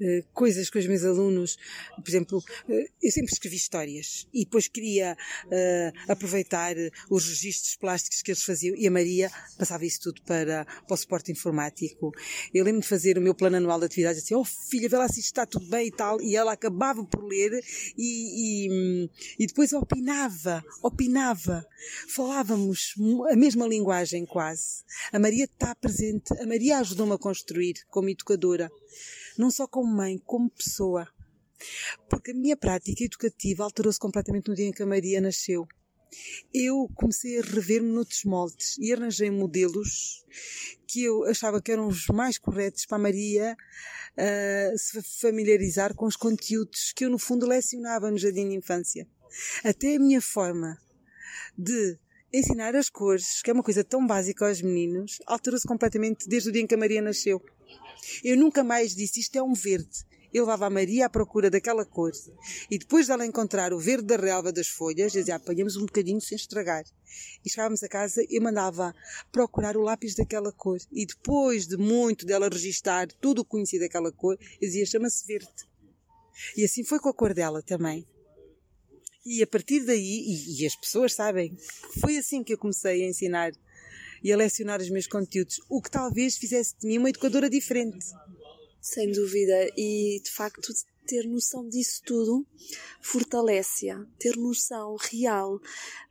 uh, 0.00 0.24
coisas 0.32 0.68
com 0.68 0.78
os 0.78 0.86
meus 0.86 1.04
alunos. 1.04 1.56
Por 1.94 2.08
exemplo, 2.08 2.38
uh, 2.38 2.88
eu 3.00 3.12
sempre 3.12 3.32
escrevi 3.32 3.56
histórias 3.56 4.26
e 4.34 4.44
depois 4.44 4.66
queria 4.66 5.16
uh, 5.46 6.10
aproveitar 6.10 6.74
os 7.08 7.28
registros 7.28 7.76
plásticos 7.76 8.20
que 8.22 8.32
eles 8.32 8.42
faziam 8.42 8.74
e 8.76 8.86
a 8.86 8.90
Maria 8.90 9.30
passava 9.56 9.86
isso 9.86 10.00
tudo 10.02 10.22
para, 10.22 10.64
para 10.64 10.94
o 10.94 10.96
suporte 10.96 11.30
informático. 11.30 12.12
Eu 12.52 12.64
lembro 12.64 12.80
de 12.80 12.88
fazer 12.88 13.16
o 13.16 13.20
meu 13.20 13.34
plano 13.34 13.58
anual 13.58 13.78
de 13.78 13.86
atividades 13.86 14.24
assim, 14.24 14.34
oh 14.34 14.44
filha, 14.44 14.88
vê 14.88 14.96
lá 14.96 15.08
se 15.08 15.20
está 15.20 15.46
tudo 15.46 15.66
bem 15.66 15.86
e 15.86 15.92
tal, 15.92 16.20
e 16.20 16.34
ela 16.34 16.52
acabava 16.52 17.04
por 17.04 17.24
ler 17.24 17.52
e, 17.96 18.66
e, 18.66 19.10
e 19.38 19.46
depois 19.46 19.72
opinava, 19.72 20.64
opinava. 20.82 21.64
Falávamos 22.08 22.94
a 23.30 23.36
mesma 23.36 23.51
mesma 23.52 23.66
linguagem 23.66 24.24
quase. 24.24 24.82
A 25.12 25.18
Maria 25.18 25.44
está 25.44 25.74
presente, 25.74 26.32
a 26.40 26.46
Maria 26.46 26.78
ajudou-me 26.78 27.12
a 27.12 27.18
construir 27.18 27.74
como 27.88 28.08
educadora, 28.08 28.70
não 29.36 29.50
só 29.50 29.66
como 29.66 29.94
mãe, 29.94 30.18
como 30.18 30.50
pessoa. 30.50 31.06
Porque 32.08 32.30
a 32.30 32.34
minha 32.34 32.56
prática 32.56 33.04
educativa 33.04 33.64
alterou-se 33.64 33.98
completamente 33.98 34.48
no 34.48 34.54
dia 34.54 34.66
em 34.66 34.72
que 34.72 34.82
a 34.82 34.86
Maria 34.86 35.20
nasceu. 35.20 35.66
Eu 36.52 36.88
comecei 36.94 37.38
a 37.38 37.42
rever-me 37.42 37.90
noutros 37.90 38.24
moldes 38.24 38.76
e 38.78 38.92
arranjei 38.92 39.30
modelos 39.30 40.24
que 40.86 41.04
eu 41.04 41.24
achava 41.24 41.60
que 41.60 41.72
eram 41.72 41.86
os 41.86 42.06
mais 42.08 42.36
corretos 42.36 42.84
para 42.84 42.96
a 42.96 43.00
Maria 43.00 43.56
uh, 44.16 44.78
se 44.78 45.00
familiarizar 45.20 45.94
com 45.94 46.04
os 46.04 46.16
conteúdos 46.16 46.92
que 46.94 47.04
eu, 47.04 47.10
no 47.10 47.18
fundo, 47.18 47.46
lecionava 47.46 48.10
no 48.10 48.18
jardim 48.18 48.48
de 48.48 48.56
infância. 48.56 49.06
Até 49.64 49.96
a 49.96 49.98
minha 49.98 50.20
forma 50.20 50.76
de 51.56 51.98
ensinar 52.32 52.74
as 52.74 52.88
cores, 52.88 53.42
que 53.42 53.50
é 53.50 53.52
uma 53.52 53.62
coisa 53.62 53.84
tão 53.84 54.06
básica 54.06 54.46
aos 54.46 54.62
meninos, 54.62 55.18
alterou-se 55.26 55.66
completamente 55.66 56.28
desde 56.28 56.48
o 56.48 56.52
dia 56.52 56.62
em 56.62 56.66
que 56.66 56.74
a 56.74 56.78
Maria 56.78 57.02
nasceu. 57.02 57.42
Eu 58.24 58.36
nunca 58.36 58.64
mais 58.64 58.94
disse 58.94 59.20
isto 59.20 59.36
é 59.36 59.42
um 59.42 59.52
verde. 59.52 60.04
Eu 60.32 60.44
levava 60.44 60.66
a 60.66 60.70
Maria 60.70 61.06
à 61.06 61.10
procura 61.10 61.50
daquela 61.50 61.84
cor. 61.84 62.10
E 62.70 62.78
depois 62.78 63.06
dela 63.06 63.26
encontrar 63.26 63.74
o 63.74 63.78
verde 63.78 64.06
da 64.06 64.16
relva 64.16 64.50
das 64.50 64.66
folhas, 64.66 65.12
dizia, 65.12 65.36
apanhamos 65.36 65.76
um 65.76 65.84
bocadinho 65.84 66.22
sem 66.22 66.36
estragar. 66.36 66.84
E 67.44 67.50
chegávamos 67.50 67.82
a 67.82 67.88
casa 67.88 68.24
e 68.26 68.40
mandava 68.40 68.94
procurar 69.30 69.76
o 69.76 69.82
lápis 69.82 70.14
daquela 70.14 70.50
cor. 70.50 70.78
E 70.90 71.04
depois 71.04 71.66
de 71.66 71.76
muito 71.76 72.24
dela 72.24 72.48
registar 72.48 73.08
tudo 73.20 73.42
o 73.42 73.44
conhecido 73.44 73.82
daquela 73.82 74.10
cor, 74.10 74.38
dizia, 74.58 74.86
chama-se 74.86 75.26
verde. 75.26 75.68
E 76.56 76.64
assim 76.64 76.82
foi 76.82 76.98
com 76.98 77.10
a 77.10 77.14
cor 77.14 77.34
dela 77.34 77.62
também. 77.62 78.06
E 79.24 79.42
a 79.42 79.46
partir 79.46 79.84
daí, 79.84 80.24
e, 80.26 80.62
e 80.62 80.66
as 80.66 80.74
pessoas 80.74 81.14
sabem, 81.14 81.56
foi 82.00 82.16
assim 82.18 82.42
que 82.42 82.52
eu 82.52 82.58
comecei 82.58 83.04
a 83.04 83.08
ensinar 83.08 83.52
e 84.22 84.32
a 84.32 84.36
lecionar 84.36 84.80
os 84.80 84.90
meus 84.90 85.06
conteúdos, 85.06 85.60
o 85.68 85.80
que 85.80 85.90
talvez 85.90 86.36
fizesse 86.36 86.74
de 86.78 86.86
mim 86.86 86.98
uma 86.98 87.10
educadora 87.10 87.50
diferente. 87.50 88.06
Sem 88.80 89.12
dúvida, 89.12 89.68
e 89.76 90.20
de 90.22 90.30
facto 90.30 90.72
ter 91.12 91.28
noção 91.28 91.68
disso 91.68 92.00
tudo 92.06 92.46
fortalece-a, 93.02 94.02
ter 94.18 94.34
noção 94.38 94.96
real 94.96 95.60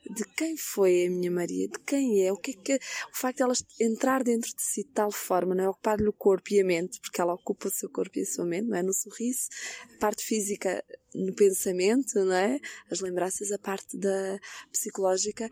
de 0.07 0.23
quem 0.35 0.55
foi 0.55 1.07
a 1.07 1.09
minha 1.09 1.31
Maria, 1.31 1.67
de 1.67 1.79
quem 1.79 2.23
é, 2.23 2.31
o 2.31 2.37
que 2.37 2.51
é 2.51 2.53
que 2.53 2.75
o 3.11 3.17
facto 3.17 3.37
de 3.37 3.43
ela 3.43 3.53
entrar 3.79 4.23
dentro 4.23 4.55
de 4.55 4.61
si 4.61 4.83
de 4.83 4.89
tal 4.89 5.11
forma, 5.11 5.55
não 5.55 5.63
é 5.63 5.69
ocupar-lhe 5.69 6.07
o 6.07 6.13
corpo 6.13 6.53
e 6.53 6.61
a 6.61 6.63
mente, 6.63 6.99
porque 7.01 7.19
ela 7.19 7.33
ocupa 7.33 7.67
o 7.67 7.71
seu 7.71 7.89
corpo 7.89 8.19
e 8.19 8.21
a 8.21 8.25
sua 8.27 8.45
mente, 8.45 8.67
não 8.67 8.77
é 8.77 8.83
no 8.83 8.93
sorriso, 8.93 9.49
a 9.95 9.97
parte 9.97 10.23
física 10.23 10.83
no 11.15 11.33
pensamento, 11.33 12.13
não 12.23 12.33
é? 12.33 12.59
As 12.91 12.99
lembranças, 12.99 13.51
a 13.51 13.57
parte 13.57 13.97
da 13.97 14.39
psicológica, 14.71 15.49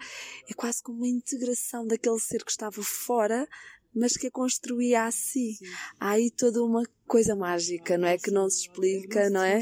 é 0.47 0.53
quase 0.53 0.83
como 0.83 0.99
uma 0.99 1.07
integração 1.07 1.87
daquele 1.87 2.19
ser 2.19 2.43
que 2.43 2.51
estava 2.51 2.83
fora 2.83 3.47
mas 3.95 4.13
que 4.13 4.27
a 4.27 4.31
construía 4.31 5.05
a 5.05 5.11
si. 5.11 5.53
Sim. 5.53 5.65
Há 5.99 6.11
aí 6.11 6.31
toda 6.31 6.63
uma 6.63 6.83
coisa 7.07 7.35
mágica, 7.35 7.97
não 7.97 8.07
é? 8.07 8.17
Que 8.17 8.31
não 8.31 8.49
se 8.49 8.61
explica, 8.61 9.29
não 9.29 9.43
é? 9.43 9.59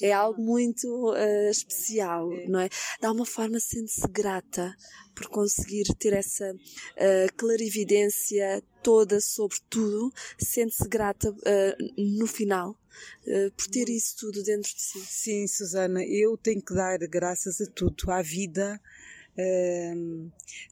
É 0.00 0.12
algo 0.12 0.40
muito 0.40 1.12
uh, 1.12 1.50
especial, 1.50 2.32
é. 2.32 2.46
não 2.46 2.60
é? 2.60 2.68
Dá 3.00 3.10
uma 3.10 3.26
forma, 3.26 3.58
sente-se 3.58 4.06
grata 4.08 4.74
por 5.14 5.28
conseguir 5.28 5.84
ter 5.98 6.12
essa 6.12 6.52
uh, 6.52 7.34
clarividência 7.36 8.62
toda 8.82 9.20
sobre 9.20 9.58
tudo, 9.70 10.12
sente-se 10.38 10.86
grata 10.88 11.30
uh, 11.30 12.18
no 12.18 12.26
final 12.26 12.70
uh, 12.70 13.50
por 13.56 13.66
ter 13.68 13.88
isso 13.88 14.16
tudo 14.18 14.42
dentro 14.42 14.72
de 14.72 14.80
si. 14.80 15.00
Sim, 15.00 15.46
Susana, 15.46 16.04
eu 16.04 16.36
tenho 16.36 16.62
que 16.62 16.74
dar 16.74 16.98
graças 16.98 17.60
a 17.60 17.66
tudo, 17.66 18.10
à 18.10 18.22
vida, 18.22 18.80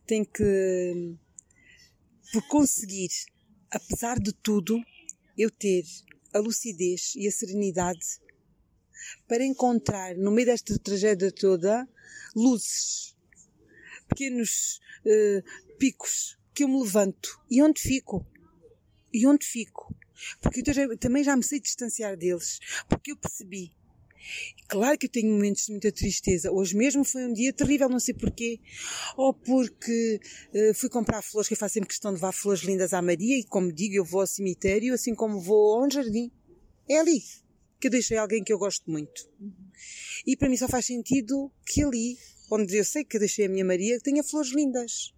tenho 0.07 0.25
que, 0.27 1.17
por 2.33 2.43
conseguir, 2.49 3.11
apesar 3.71 4.19
de 4.19 4.33
tudo, 4.33 4.83
eu 5.37 5.51
ter 5.51 5.85
a 6.33 6.39
lucidez 6.39 7.15
e 7.15 7.29
a 7.29 7.33
serenidade 7.33 8.21
para 9.29 9.45
encontrar 9.45 10.17
no 10.17 10.31
meio 10.31 10.47
desta 10.47 10.79
tragédia 10.79 11.31
toda 11.31 11.87
luzes, 12.35 13.17
pequenos 14.09 14.81
uh, 15.05 15.77
picos 15.79 16.39
que 16.55 16.65
eu 16.65 16.69
me 16.69 16.83
levanto 16.83 17.41
e 17.51 17.63
onde 17.63 17.81
fico. 17.81 18.27
E 19.13 19.27
onde 19.27 19.45
fico. 19.45 19.95
Porque 20.41 20.63
eu 20.67 20.99
também 20.99 21.23
já 21.25 21.37
me 21.37 21.43
sei 21.43 21.61
distanciar 21.61 22.17
deles. 22.17 22.61
Porque 22.89 23.13
eu 23.13 23.17
percebi. 23.17 23.75
Claro 24.69 24.97
que 24.97 25.07
eu 25.07 25.11
tenho 25.11 25.31
momentos 25.33 25.67
de 25.67 25.73
muita 25.73 25.93
tristeza. 25.93 26.51
Hoje 26.51 26.77
mesmo 26.77 27.05
foi 27.05 27.27
um 27.27 27.33
dia 27.33 27.53
terrível, 27.53 27.89
não 27.89 28.01
sei 28.01 28.15
porquê. 28.15 28.59
Ou 29.17 29.35
porque 29.35 30.21
uh, 30.55 30.75
fui 30.75 30.89
comprar 30.89 31.21
flores, 31.23 31.49
que 31.49 31.55
eu 31.55 31.59
faço 31.59 31.75
sempre 31.75 31.89
questão 31.89 32.11
de 32.11 32.17
levar 32.17 32.33
flores 32.33 32.63
lindas 32.63 32.93
à 32.95 33.03
Maria, 33.03 33.39
e 33.39 33.45
como 33.45 33.73
digo, 33.73 33.95
eu 33.95 34.05
vou 34.05 34.23
ao 34.23 34.27
cemitério, 34.27 34.95
assim 34.95 35.15
como 35.15 35.41
vou 35.41 35.75
a 35.79 35.87
um 35.87 35.91
jardim. 35.91 36.31
É 36.89 36.99
ali 36.99 37.23
que 37.79 37.89
eu 37.89 37.91
deixei 37.91 38.17
alguém 38.17 38.45
que 38.45 38.53
eu 38.53 38.59
gosto 38.59 38.89
muito. 38.89 39.29
E 40.25 40.37
para 40.37 40.49
mim 40.49 40.57
só 40.57 40.69
faz 40.69 40.87
sentido 40.87 41.51
que 41.67 41.83
ali, 41.83 42.17
onde 42.51 42.77
eu 42.77 42.85
sei 42.85 43.05
que 43.05 43.17
eu 43.17 43.21
deixei 43.21 43.47
a 43.47 43.49
minha 43.49 43.65
Maria, 43.65 43.99
tenha 43.99 44.23
flores 44.23 44.53
lindas. 44.53 45.13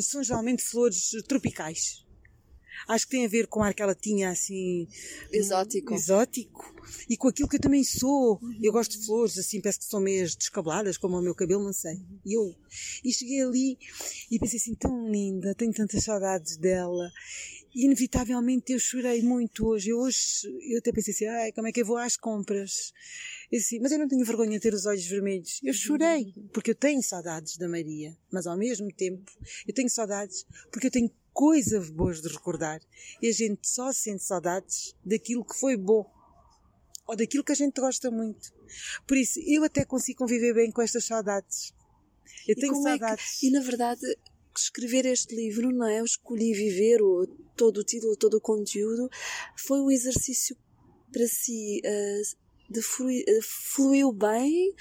São 0.00 0.22
geralmente 0.22 0.62
flores 0.62 1.10
tropicais. 1.28 2.04
Acho 2.86 3.06
que 3.06 3.12
tem 3.12 3.24
a 3.24 3.28
ver 3.28 3.46
com 3.46 3.60
o 3.60 3.62
ar 3.62 3.74
que 3.74 3.82
ela 3.82 3.94
tinha, 3.94 4.30
assim. 4.30 4.86
Exótico. 5.32 5.94
Exótico. 5.94 6.74
E 7.08 7.16
com 7.16 7.28
aquilo 7.28 7.48
que 7.48 7.56
eu 7.56 7.60
também 7.60 7.84
sou. 7.84 8.40
Eu 8.62 8.72
gosto 8.72 8.98
de 8.98 9.06
flores, 9.06 9.38
assim, 9.38 9.60
parece 9.60 9.80
que 9.80 9.84
são 9.86 10.00
meias 10.00 10.36
descabeladas, 10.36 10.96
como 10.96 11.18
o 11.18 11.22
meu 11.22 11.34
cabelo, 11.34 11.64
não 11.64 11.72
sei. 11.72 11.96
E 12.24 12.36
eu. 12.36 12.54
E 13.04 13.12
cheguei 13.12 13.42
ali 13.42 13.78
e 14.30 14.38
pensei 14.38 14.58
assim, 14.58 14.74
tão 14.74 15.10
linda, 15.10 15.54
tenho 15.54 15.72
tantas 15.72 16.04
saudades 16.04 16.56
dela 16.56 17.10
inevitavelmente 17.74 18.72
eu 18.72 18.78
chorei 18.78 19.22
muito 19.22 19.66
hoje. 19.66 19.90
Eu 19.90 19.98
hoje, 19.98 20.18
eu 20.68 20.78
até 20.78 20.92
pensei 20.92 21.14
assim, 21.14 21.26
ai, 21.26 21.52
como 21.52 21.68
é 21.68 21.72
que 21.72 21.80
eu 21.80 21.86
vou 21.86 21.96
às 21.96 22.16
compras? 22.16 22.92
Eu 23.50 23.58
disse, 23.58 23.78
mas 23.78 23.92
eu 23.92 23.98
não 23.98 24.08
tenho 24.08 24.24
vergonha 24.24 24.52
de 24.52 24.60
ter 24.60 24.74
os 24.74 24.86
olhos 24.86 25.06
vermelhos. 25.06 25.60
Eu 25.62 25.72
chorei, 25.72 26.34
porque 26.52 26.72
eu 26.72 26.74
tenho 26.74 27.02
saudades 27.02 27.56
da 27.56 27.68
Maria. 27.68 28.16
Mas 28.32 28.46
ao 28.46 28.56
mesmo 28.56 28.88
tempo, 28.92 29.30
eu 29.66 29.74
tenho 29.74 29.88
saudades 29.88 30.44
porque 30.72 30.88
eu 30.88 30.90
tenho 30.90 31.10
coisas 31.38 31.88
boas 31.88 32.20
de 32.20 32.26
recordar. 32.26 32.80
E 33.22 33.28
a 33.28 33.32
gente 33.32 33.68
só 33.68 33.92
sente 33.92 34.24
saudades 34.24 34.96
daquilo 35.04 35.44
que 35.44 35.54
foi 35.54 35.76
bom. 35.76 36.04
Ou 37.06 37.14
daquilo 37.14 37.44
que 37.44 37.52
a 37.52 37.54
gente 37.54 37.80
gosta 37.80 38.10
muito. 38.10 38.52
Por 39.06 39.16
isso, 39.16 39.38
eu 39.46 39.62
até 39.62 39.84
consigo 39.84 40.18
conviver 40.18 40.52
bem 40.52 40.72
com 40.72 40.82
estas 40.82 41.04
saudades. 41.04 41.72
Eu 42.46 42.56
tenho 42.56 42.74
saudades. 42.82 43.36
É 43.36 43.38
que, 43.38 43.46
e 43.46 43.50
na 43.52 43.60
verdade, 43.60 44.00
escrever 44.56 45.06
este 45.06 45.32
livro, 45.32 45.70
não 45.70 45.86
é? 45.86 46.00
Eu 46.00 46.04
escolhi 46.04 46.52
viver, 46.52 47.00
o, 47.00 47.24
todo 47.56 47.78
o 47.78 47.84
título, 47.84 48.16
todo 48.16 48.38
o 48.38 48.40
conteúdo, 48.40 49.08
foi 49.56 49.80
um 49.80 49.92
exercício 49.92 50.56
para 51.12 51.28
si 51.28 51.80
uh, 51.84 52.36
de 52.68 52.80
uh, 52.80 53.42
fluiu 53.42 54.12
bem, 54.12 54.74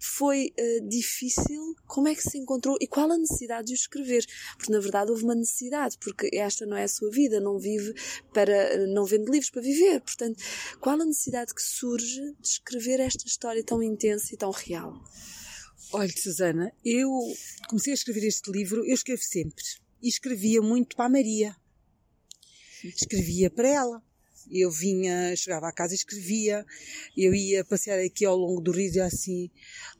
foi 0.00 0.52
uh, 0.58 0.88
difícil, 0.88 1.74
como 1.86 2.08
é 2.08 2.14
que 2.14 2.22
se 2.22 2.38
encontrou 2.38 2.76
e 2.80 2.86
qual 2.86 3.10
a 3.10 3.18
necessidade 3.18 3.68
de 3.68 3.72
o 3.72 3.74
escrever? 3.74 4.26
Porque 4.56 4.72
na 4.72 4.80
verdade 4.80 5.10
houve 5.10 5.24
uma 5.24 5.34
necessidade, 5.34 5.96
porque 5.98 6.28
esta 6.34 6.66
não 6.66 6.76
é 6.76 6.84
a 6.84 6.88
sua 6.88 7.10
vida, 7.10 7.40
não 7.40 7.58
vive 7.58 7.94
para, 8.32 8.86
não 8.88 9.04
vende 9.04 9.30
livros 9.30 9.50
para 9.50 9.62
viver, 9.62 10.00
portanto, 10.00 10.42
qual 10.80 11.00
a 11.00 11.04
necessidade 11.04 11.54
que 11.54 11.62
surge 11.62 12.20
de 12.40 12.48
escrever 12.48 13.00
esta 13.00 13.26
história 13.26 13.62
tão 13.64 13.82
intensa 13.82 14.34
e 14.34 14.36
tão 14.36 14.50
real? 14.50 14.92
Olha, 15.92 16.10
Susana, 16.10 16.72
eu 16.84 17.10
comecei 17.68 17.92
a 17.92 17.94
escrever 17.94 18.26
este 18.26 18.50
livro, 18.50 18.84
eu 18.84 18.94
escrevo 18.94 19.22
sempre. 19.22 19.62
E 20.02 20.08
escrevia 20.08 20.62
muito 20.62 20.96
para 20.96 21.04
a 21.04 21.08
Maria. 21.10 21.54
Escrevia 22.82 23.50
para 23.50 23.68
ela. 23.68 24.02
Eu 24.50 24.70
vinha, 24.70 25.34
chegava 25.36 25.68
à 25.68 25.72
casa 25.72 25.94
e 25.94 25.96
escrevia. 25.96 26.64
Eu 27.16 27.34
ia 27.34 27.64
passear 27.64 27.98
aqui 27.98 28.24
ao 28.24 28.36
longo 28.36 28.60
do 28.60 28.72
rio 28.72 28.90
e 28.92 29.00
assim, 29.00 29.50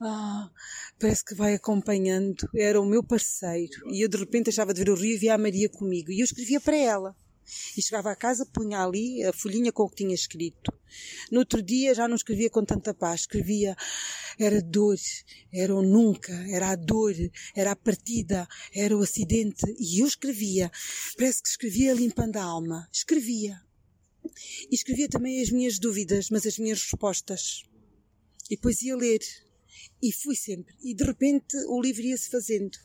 ah, 0.01 0.51
parece 0.99 1.25
que 1.25 1.35
vai 1.35 1.55
acompanhando. 1.55 2.49
Era 2.55 2.81
o 2.81 2.87
meu 2.87 3.03
parceiro. 3.03 3.91
E 3.91 4.05
eu 4.05 4.09
de 4.09 4.17
repente 4.17 4.51
achava 4.51 4.75
de 4.75 4.83
ver 4.83 4.91
o 4.91 4.95
rio 4.95 5.15
e 5.15 5.19
via 5.19 5.35
a 5.35 5.39
Maria 5.39 5.69
comigo. 5.69 6.11
E 6.11 6.21
eu 6.21 6.25
escrevia 6.25 6.61
para 6.61 6.77
ela. 6.77 7.17
E 7.77 7.83
chegava 7.83 8.11
a 8.11 8.17
casa, 8.17 8.47
punha 8.47 8.83
ali 8.83 9.23
a 9.25 9.33
folhinha 9.33 9.73
com 9.73 9.83
o 9.83 9.89
que 9.89 9.97
tinha 9.97 10.15
escrito. 10.15 10.73
No 11.31 11.41
outro 11.41 11.63
dia 11.63 11.95
já 11.95 12.07
não 12.07 12.17
escrevia 12.17 12.49
com 12.49 12.65
tanta 12.65 12.95
paz, 12.95 13.23
escrevia 13.23 13.77
era 14.39 14.61
dor, 14.63 14.97
era 15.53 15.75
o 15.75 15.83
nunca, 15.83 16.33
era 16.51 16.71
a 16.71 16.77
dor, 16.77 17.15
era 17.55 17.73
a 17.73 17.77
partida, 17.77 18.49
era 18.75 18.97
o 18.97 19.03
acidente. 19.03 19.65
E 19.79 20.01
eu 20.01 20.07
escrevia, 20.07 20.71
parece 21.17 21.43
que 21.43 21.49
escrevia 21.49 21.95
limpando 21.95 22.37
a 22.37 22.43
alma. 22.43 22.89
Escrevia. 22.93 23.61
E 24.71 24.75
escrevia 24.75 25.09
também 25.09 25.41
as 25.41 25.51
minhas 25.51 25.79
dúvidas, 25.79 26.29
mas 26.31 26.47
as 26.47 26.59
minhas 26.59 26.83
respostas. 26.83 27.63
E 28.51 28.57
depois 28.57 28.83
ia 28.83 28.97
ler. 28.97 29.21
E 30.03 30.13
fui 30.13 30.37
sempre. 30.37 30.75
E 30.83 30.95
de 30.95 31.05
repente 31.05 31.57
o 31.69 31.81
livro 31.81 32.03
ia-se 32.03 32.29
fazendo. 32.29 32.77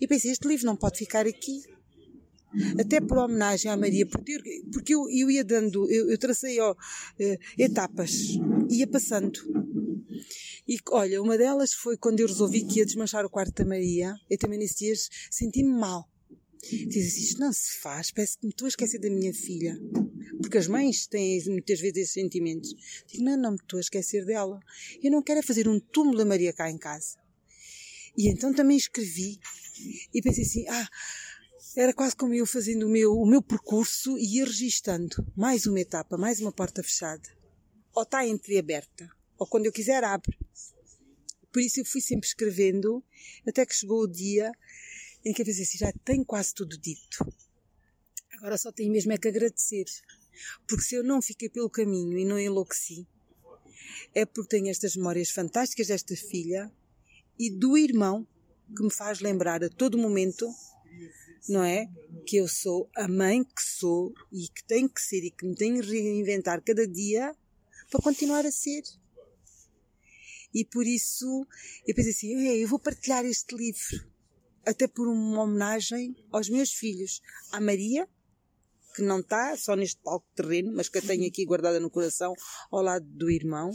E 0.00 0.06
pensei, 0.06 0.30
este 0.30 0.46
livro 0.46 0.66
não 0.66 0.76
pode 0.76 0.98
ficar 0.98 1.26
aqui 1.26 1.62
até 2.78 3.00
por 3.00 3.18
homenagem 3.18 3.70
à 3.70 3.76
Maria, 3.76 4.06
porque, 4.06 4.94
eu, 4.94 5.08
eu 5.10 5.30
ia 5.30 5.44
dando, 5.44 5.90
eu, 5.90 6.10
eu 6.10 6.18
tracei 6.18 6.60
ó, 6.60 6.74
eh, 7.18 7.38
etapas, 7.58 8.12
ia 8.70 8.86
passando. 8.86 9.40
E 10.66 10.78
olha, 10.90 11.20
uma 11.20 11.36
delas 11.36 11.72
foi 11.72 11.96
quando 11.96 12.20
eu 12.20 12.26
resolvi 12.26 12.64
que 12.64 12.78
ia 12.78 12.86
desmanchar 12.86 13.24
o 13.24 13.30
quarto 13.30 13.54
da 13.54 13.68
Maria, 13.68 14.14
eu 14.30 14.38
também 14.38 14.58
nesses 14.58 14.76
dias 14.76 15.10
senti-me 15.30 15.72
mal. 15.72 16.08
Diz 16.62 17.08
assim, 17.08 17.22
isto 17.22 17.40
não 17.40 17.52
se 17.52 17.80
faz, 17.80 18.10
parece 18.10 18.38
que 18.38 18.46
me 18.46 18.50
estou 18.50 18.66
a 18.66 18.68
esquecer 18.68 18.98
da 18.98 19.10
minha 19.10 19.34
filha. 19.34 19.78
Porque 20.40 20.58
as 20.58 20.66
mães 20.66 21.06
têm 21.06 21.42
muitas 21.46 21.80
vezes 21.80 21.96
esses 21.96 22.12
sentimentos. 22.12 22.74
Digo, 23.06 23.24
não, 23.24 23.36
não 23.36 23.50
me 23.52 23.56
estou 23.56 23.78
a 23.78 23.80
esquecer 23.80 24.24
dela. 24.24 24.60
Eu 25.02 25.10
não 25.10 25.22
quero 25.22 25.40
é 25.40 25.42
fazer 25.42 25.68
um 25.68 25.78
túmulo 25.78 26.18
da 26.18 26.24
Maria 26.24 26.52
cá 26.52 26.70
em 26.70 26.78
casa. 26.78 27.18
E 28.16 28.28
então 28.28 28.52
também 28.52 28.76
escrevi 28.76 29.38
e 30.12 30.22
pensei 30.22 30.44
assim, 30.44 30.68
ah, 30.68 30.88
era 31.76 31.92
quase 31.92 32.14
como 32.14 32.32
eu 32.32 32.46
fazendo 32.46 32.86
o 32.86 32.88
meu, 32.88 33.12
o 33.12 33.26
meu 33.26 33.42
percurso 33.42 34.16
e 34.16 34.36
ia 34.36 34.44
registando 34.44 35.26
mais 35.36 35.66
uma 35.66 35.80
etapa, 35.80 36.16
mais 36.16 36.40
uma 36.40 36.52
porta 36.52 36.82
fechada. 36.82 37.28
Ou 37.92 38.04
está 38.04 38.26
entreaberta, 38.26 39.08
ou 39.36 39.46
quando 39.46 39.66
eu 39.66 39.72
quiser 39.72 40.04
abre. 40.04 40.38
Por 41.52 41.60
isso 41.60 41.80
eu 41.80 41.84
fui 41.84 42.00
sempre 42.00 42.26
escrevendo, 42.26 43.02
até 43.46 43.64
que 43.66 43.74
chegou 43.74 44.02
o 44.02 44.08
dia 44.08 44.52
em 45.24 45.32
que 45.32 45.42
eu 45.42 45.46
pensei 45.46 45.64
assim, 45.64 45.78
já 45.78 45.92
tenho 46.04 46.24
quase 46.24 46.54
tudo 46.54 46.78
dito. 46.78 47.26
Agora 48.44 48.58
só 48.58 48.70
tenho 48.70 48.92
mesmo 48.92 49.10
é 49.10 49.16
que 49.16 49.28
agradecer. 49.28 49.86
Porque 50.68 50.84
se 50.84 50.94
eu 50.94 51.02
não 51.02 51.22
fiquei 51.22 51.48
pelo 51.48 51.70
caminho 51.70 52.18
e 52.18 52.26
não 52.26 52.38
enlouqueci, 52.38 53.08
é 54.14 54.26
porque 54.26 54.58
tenho 54.58 54.68
estas 54.68 54.96
memórias 54.96 55.30
fantásticas 55.30 55.86
desta 55.86 56.14
filha 56.14 56.70
e 57.38 57.48
do 57.50 57.74
irmão 57.74 58.28
que 58.76 58.82
me 58.82 58.92
faz 58.92 59.20
lembrar 59.20 59.64
a 59.64 59.70
todo 59.70 59.96
momento 59.96 60.46
não 61.48 61.64
é? 61.64 61.86
Que 62.26 62.36
eu 62.36 62.46
sou 62.46 62.90
a 62.94 63.08
mãe 63.08 63.42
que 63.42 63.62
sou 63.62 64.12
e 64.30 64.46
que 64.48 64.62
tenho 64.64 64.90
que 64.90 65.00
ser 65.00 65.24
e 65.24 65.30
que 65.30 65.46
me 65.46 65.54
tenho 65.54 65.82
que 65.82 65.88
reinventar 65.88 66.62
cada 66.62 66.86
dia 66.86 67.34
para 67.90 68.02
continuar 68.02 68.44
a 68.44 68.52
ser. 68.52 68.82
E 70.52 70.66
por 70.66 70.86
isso 70.86 71.46
eu 71.86 71.94
pensei 71.94 72.12
assim: 72.12 72.46
eu 72.60 72.68
vou 72.68 72.78
partilhar 72.78 73.24
este 73.24 73.56
livro, 73.56 74.06
até 74.66 74.86
por 74.86 75.08
uma 75.08 75.44
homenagem 75.44 76.14
aos 76.30 76.50
meus 76.50 76.72
filhos, 76.72 77.22
à 77.50 77.58
Maria, 77.58 78.06
que 78.94 79.02
não 79.02 79.18
está 79.18 79.56
só 79.56 79.74
neste 79.74 80.00
palco 80.00 80.26
terreno, 80.36 80.72
mas 80.72 80.88
que 80.88 80.98
a 80.98 81.02
tenho 81.02 81.26
aqui 81.26 81.44
guardada 81.44 81.80
no 81.80 81.90
coração, 81.90 82.32
ao 82.70 82.80
lado 82.80 83.04
do 83.04 83.28
irmão, 83.28 83.72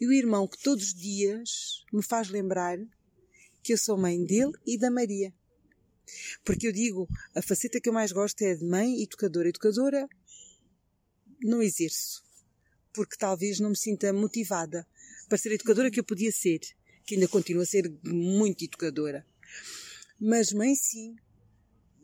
e 0.00 0.06
o 0.06 0.12
irmão 0.12 0.48
que 0.48 0.62
todos 0.62 0.86
os 0.86 0.94
dias 0.94 1.84
me 1.92 2.02
faz 2.02 2.30
lembrar 2.30 2.78
que 3.62 3.74
eu 3.74 3.78
sou 3.78 3.98
mãe 3.98 4.24
dele 4.24 4.52
e 4.66 4.78
da 4.78 4.90
Maria. 4.90 5.32
Porque 6.44 6.66
eu 6.66 6.72
digo, 6.72 7.06
a 7.34 7.42
faceta 7.42 7.80
que 7.80 7.88
eu 7.88 7.92
mais 7.92 8.12
gosto 8.12 8.42
é 8.42 8.54
de 8.54 8.64
mãe 8.64 9.02
educadora. 9.02 9.48
Educadora 9.48 10.08
não 11.40 11.62
exerço, 11.62 12.22
porque 12.92 13.16
talvez 13.16 13.60
não 13.60 13.70
me 13.70 13.76
sinta 13.76 14.12
motivada 14.12 14.86
para 15.28 15.38
ser 15.38 15.50
a 15.50 15.54
educadora 15.54 15.90
que 15.90 16.00
eu 16.00 16.04
podia 16.04 16.32
ser, 16.32 16.60
que 17.04 17.14
ainda 17.14 17.28
continuo 17.28 17.62
a 17.62 17.66
ser 17.66 17.92
muito 18.04 18.64
educadora. 18.64 19.26
Mas 20.18 20.52
mãe 20.52 20.74
sim, 20.74 21.14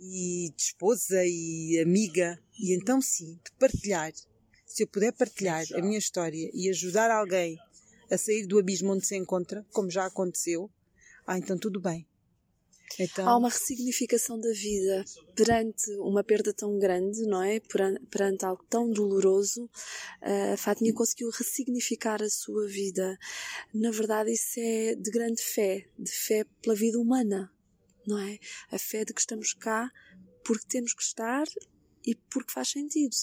e 0.01 0.53
de 0.57 0.63
esposa 0.63 1.25
e 1.25 1.79
amiga, 1.81 2.39
e 2.59 2.75
então 2.75 3.01
sim, 3.01 3.39
de 3.45 3.53
partilhar. 3.59 4.13
Se 4.67 4.83
eu 4.83 4.87
puder 4.87 5.13
partilhar 5.13 5.65
a 5.75 5.81
minha 5.81 5.99
história 5.99 6.51
e 6.53 6.69
ajudar 6.71 7.11
alguém 7.11 7.57
a 8.11 8.17
sair 8.17 8.47
do 8.47 8.59
abismo 8.59 8.93
onde 8.93 9.07
se 9.07 9.17
encontra, 9.17 9.67
como 9.73 9.91
já 9.91 10.07
aconteceu, 10.07 10.71
ah, 11.27 11.39
então 11.39 11.59
tudo 11.59 11.81
bem. 11.81 12.07
Então... 12.99 13.29
Há 13.29 13.37
uma 13.37 13.49
ressignificação 13.49 14.41
da 14.41 14.51
vida 14.53 15.05
perante 15.35 15.91
uma 15.99 16.25
perda 16.25 16.53
tão 16.53 16.79
grande, 16.79 17.23
não 17.23 17.43
é? 17.43 17.61
Perante, 17.61 18.07
perante 18.07 18.45
algo 18.45 18.65
tão 18.69 18.91
doloroso. 18.91 19.69
A 20.23 20.57
Fátima 20.57 20.93
conseguiu 20.95 21.31
ressignificar 21.31 22.23
a 22.23 22.31
sua 22.31 22.67
vida. 22.67 23.19
Na 23.75 23.91
verdade, 23.91 24.33
isso 24.33 24.59
é 24.59 24.95
de 24.95 25.11
grande 25.11 25.43
fé, 25.43 25.87
de 25.99 26.11
fé 26.11 26.45
pela 26.63 26.75
vida 26.75 26.99
humana, 26.99 27.53
não 28.09 28.18
é? 28.18 28.38
A 28.73 28.79
fé 28.79 29.05
de 29.05 29.12
que 29.12 29.21
estamos 29.21 29.53
cá 29.53 29.90
porque 30.44 30.66
temos 30.66 30.94
que 30.94 31.03
estar 31.03 31.44
e 32.07 32.14
porque 32.14 32.53
faz 32.53 32.71
sentido. 32.71 33.14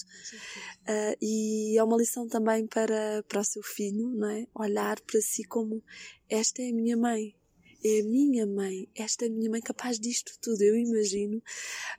Uh, 0.82 1.16
e 1.20 1.76
é 1.76 1.82
uma 1.82 1.96
lição 1.96 2.28
também 2.28 2.66
para, 2.66 3.24
para 3.28 3.40
o 3.40 3.44
seu 3.44 3.62
filho, 3.62 4.08
não 4.14 4.30
é? 4.30 4.46
Olhar 4.54 5.00
para 5.00 5.20
si 5.20 5.42
como 5.44 5.82
esta 6.28 6.62
é 6.62 6.70
a 6.70 6.74
minha 6.74 6.96
mãe, 6.96 7.34
é 7.84 8.00
a 8.00 8.04
minha 8.04 8.46
mãe, 8.46 8.88
esta 8.94 9.26
é 9.26 9.28
minha 9.28 9.50
mãe 9.50 9.60
capaz 9.60 9.98
disto 9.98 10.32
tudo. 10.40 10.62
Eu 10.62 10.76
imagino 10.76 11.42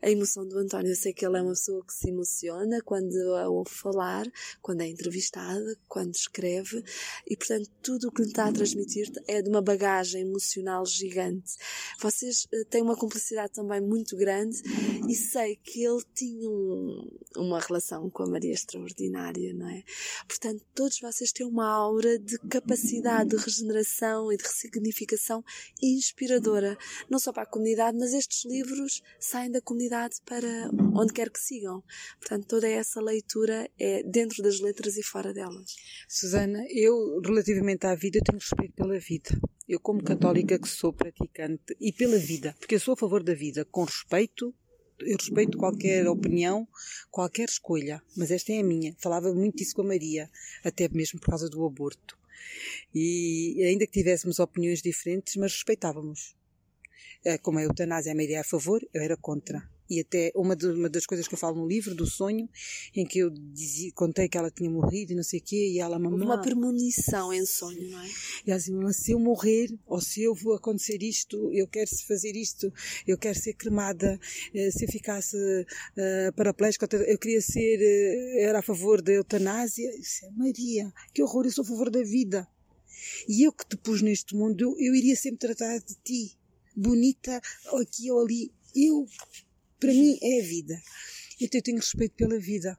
a 0.02 0.10
emoção 0.10 0.48
do 0.48 0.58
António. 0.58 0.92
Eu 0.92 0.96
sei 0.96 1.14
que 1.14 1.26
ele 1.26 1.38
é 1.38 1.42
uma 1.42 1.52
pessoa 1.52 1.84
que 1.86 1.94
se 1.94 2.10
emociona 2.10 2.82
quando 2.82 3.16
a 3.36 3.50
ouve 3.50 3.72
falar, 3.72 4.26
quando 4.62 4.82
é 4.82 4.88
entrevistada, 4.88 5.78
quando 5.88 6.16
escreve, 6.16 6.84
e 7.26 7.36
portanto 7.36 7.70
tudo 7.82 8.08
o 8.08 8.12
que 8.12 8.22
lhe 8.22 8.28
está 8.28 8.48
a 8.48 8.52
transmitir 8.52 9.12
é 9.28 9.42
de 9.42 9.50
uma 9.50 9.62
bagagem 9.62 10.22
emocional 10.22 10.86
gigante. 10.86 11.56
Vocês 12.00 12.48
eh, 12.54 12.64
têm 12.70 12.82
uma 12.82 12.96
cumplicidade 12.96 13.54
também 13.54 13.82
muito 13.82 14.16
grande 14.16 14.62
e 15.08 15.16
sei 15.16 15.56
que 15.56 15.84
ele 15.84 16.04
tinha 16.14 16.50
um, 16.50 17.10
uma 17.36 17.60
relação 17.60 18.10
com 18.10 18.24
a 18.24 18.28
Maria 18.28 18.54
extraordinária, 18.54 19.54
não 19.54 19.70
é? 19.70 19.84
Portanto, 20.28 20.64
todos 20.74 21.00
vocês 21.00 21.32
têm 21.32 21.46
uma 21.46 21.68
aura 21.68 22.18
de 22.20 22.38
capacidade 22.40 23.30
de 23.30 23.38
regeneração 23.38 24.32
e 24.32 24.38
de 24.38 24.44
ressignificação 24.44 25.44
inspiradora, 25.82 26.78
não 27.10 27.20
só 27.20 27.32
para 27.32 27.44
a 27.44 27.48
comunidade, 27.48 27.98
mas 27.98 28.14
estes 28.14 28.46
livros 28.46 29.02
saem 29.20 29.52
da 29.52 29.62
comunidade 29.62 30.16
para 30.26 30.70
onde 30.96 31.14
quer 31.14 31.30
que 31.30 31.40
sigam. 31.40 31.84
Portanto, 32.20 32.48
toda 32.48 32.68
essa 32.68 33.02
leitura 33.02 33.70
é 33.80 34.04
dentro 34.04 34.42
das 34.44 34.60
letras 34.60 34.98
e 34.98 35.04
fora 35.04 35.34
delas. 35.34 35.76
Susana, 36.08 36.64
eu, 36.70 37.22
relativamente 37.22 37.86
à 37.86 37.96
vida, 37.96 38.20
tenho 38.24 38.40
respeito 38.40 38.74
pela 38.74 39.00
vida. 39.00 39.30
Eu, 39.68 39.80
como 39.80 40.04
católica 40.04 40.58
que 40.58 40.68
sou 40.68 40.94
praticante, 40.94 41.76
e 41.80 41.92
pela 41.92 42.18
vida, 42.18 42.56
porque 42.60 42.76
eu 42.76 42.80
sou 42.80 42.94
a 42.94 42.98
favor 42.98 43.22
da 43.22 43.34
vida, 43.34 43.66
com 43.66 43.84
respeito 43.84 44.54
eu 45.00 45.16
respeito 45.16 45.58
qualquer 45.58 46.08
opinião, 46.08 46.68
qualquer 47.12 47.48
escolha, 47.48 48.02
mas 48.16 48.32
esta 48.32 48.52
é 48.52 48.60
a 48.60 48.64
minha. 48.64 48.96
Falava 48.98 49.32
muito 49.34 49.58
disso 49.58 49.76
com 49.76 49.84
a 49.84 49.86
Maria, 49.86 50.30
até 50.64 50.90
mesmo 50.90 51.20
por 51.20 51.30
causa 51.30 51.48
do 51.50 51.64
aborto. 51.66 52.18
E 52.94 53.64
ainda 53.64 53.86
que 53.86 53.92
tivéssemos 53.92 54.40
opiniões 54.40 54.82
diferentes, 54.82 55.36
mas 55.36 55.54
respeitávamos. 55.54 56.36
Eh, 57.26 57.38
como 57.38 57.60
a 57.60 57.64
eutanásia 57.64 58.12
é 58.12 58.14
uma 58.14 58.24
ideia 58.24 58.42
a 58.42 58.44
favor, 58.44 58.82
eu 58.94 59.02
era 59.02 59.18
contra. 59.18 59.70
E 59.90 60.00
até 60.00 60.32
uma, 60.36 60.56
de, 60.56 60.68
uma, 60.68 60.90
das 60.90 61.06
coisas 61.06 61.28
que 61.28 61.34
eu 61.34 61.38
falo 61.38 61.58
no 61.58 61.68
livro, 61.68 61.96
do 61.96 62.06
sonho, 62.06 62.50
em 62.96 63.06
que 63.06 63.20
eu 63.20 63.30
dizia, 63.30 63.92
contei 63.94 64.28
que 64.28 64.38
ela 64.38 64.52
tinha 64.52 64.70
morrido 64.70 65.14
e 65.14 65.16
não 65.16 65.24
sei 65.24 65.40
o 65.40 65.44
quê, 65.44 65.70
e 65.70 65.80
ela, 65.80 65.98
mamãe... 65.98 66.26
Uma 66.26 66.42
premonição 66.42 67.34
em 67.34 67.46
sonho, 67.46 67.90
não 67.90 68.02
é? 68.02 68.08
E 68.46 68.52
ela 68.52 68.60
dizia, 68.60 68.76
se 68.94 69.12
eu 69.12 69.20
morrer, 69.20 69.70
ou 69.86 70.02
se 70.02 70.24
eu 70.24 70.36
vou 70.36 70.54
acontecer 70.54 71.02
isto, 71.02 71.52
eu 71.54 71.68
quero 71.68 71.90
fazer 72.08 72.36
isto, 72.36 72.72
eu 73.08 73.18
quero 73.18 73.38
ser 73.38 73.54
cremada, 73.54 74.20
eh, 74.54 74.72
se 74.72 74.86
eu 74.86 74.90
ficasse 74.90 75.36
uh, 75.38 76.34
paraplégica, 76.36 76.88
eu 77.06 77.18
queria 77.18 77.42
ser, 77.42 77.80
uh, 77.80 78.40
era 78.40 78.60
a 78.60 78.62
favor 78.62 79.02
da 79.02 79.12
eutanásia. 79.12 79.90
Eu 79.90 80.00
disse, 80.00 80.30
Maria, 80.32 80.94
que 81.14 81.22
horror, 81.22 81.46
eu 81.46 81.52
sou 81.52 81.64
a 81.64 81.68
favor 81.68 81.90
da 81.90 82.04
vida. 82.04 82.48
E 83.28 83.46
eu 83.46 83.52
que 83.52 83.66
te 83.68 83.78
pus 83.78 84.02
neste 84.02 84.36
mundo, 84.36 84.62
eu, 84.62 84.76
eu 84.80 84.96
iria 84.96 85.16
sempre 85.16 85.40
tratar 85.40 85.80
de 85.80 85.96
ti, 86.04 86.38
bonita, 86.76 87.42
aqui 87.80 88.12
ou 88.12 88.22
ali. 88.22 88.52
Eu 88.76 89.08
para 89.80 89.92
mim 89.92 90.18
é 90.22 90.42
a 90.42 90.44
vida. 90.44 90.82
Então 91.40 91.60
eu 91.60 91.64
tenho 91.64 91.78
respeito 91.78 92.16
pela 92.16 92.40
vida. 92.40 92.78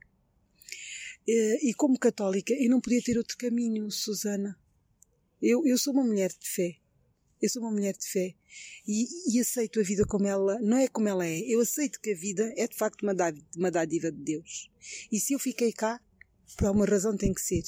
Eh, 1.28 1.68
e 1.68 1.74
como 1.74 1.98
católica, 1.98 2.54
eu 2.54 2.70
não 2.70 2.80
podia 2.80 3.02
ter 3.02 3.18
outro 3.18 3.36
caminho, 3.36 3.90
Susana. 3.90 4.58
Eu, 5.40 5.66
eu 5.66 5.78
sou 5.78 5.92
uma 5.92 6.04
mulher 6.04 6.30
de 6.30 6.48
fé. 6.48 6.76
Eu 7.40 7.48
sou 7.48 7.62
uma 7.62 7.70
mulher 7.70 7.96
de 7.96 8.06
fé. 8.06 8.34
E, 8.86 9.06
e, 9.32 9.40
aceito 9.40 9.78
a 9.78 9.82
vida 9.82 10.04
como 10.04 10.26
ela, 10.26 10.58
não 10.60 10.76
é 10.78 10.88
como 10.88 11.08
ela 11.08 11.24
é. 11.24 11.38
Eu 11.40 11.60
aceito 11.60 12.00
que 12.00 12.10
a 12.10 12.16
vida 12.16 12.52
é 12.56 12.66
de 12.66 12.74
facto 12.74 13.02
uma 13.02 13.14
dádiva, 13.14 13.46
uma 13.56 13.70
dádiva 13.70 14.10
de 14.10 14.18
Deus. 14.18 14.70
E 15.12 15.20
se 15.20 15.34
eu 15.34 15.38
fiquei 15.38 15.72
cá, 15.72 16.00
por 16.56 16.66
alguma 16.66 16.86
razão 16.86 17.16
tem 17.16 17.32
que 17.32 17.40
ser. 17.40 17.62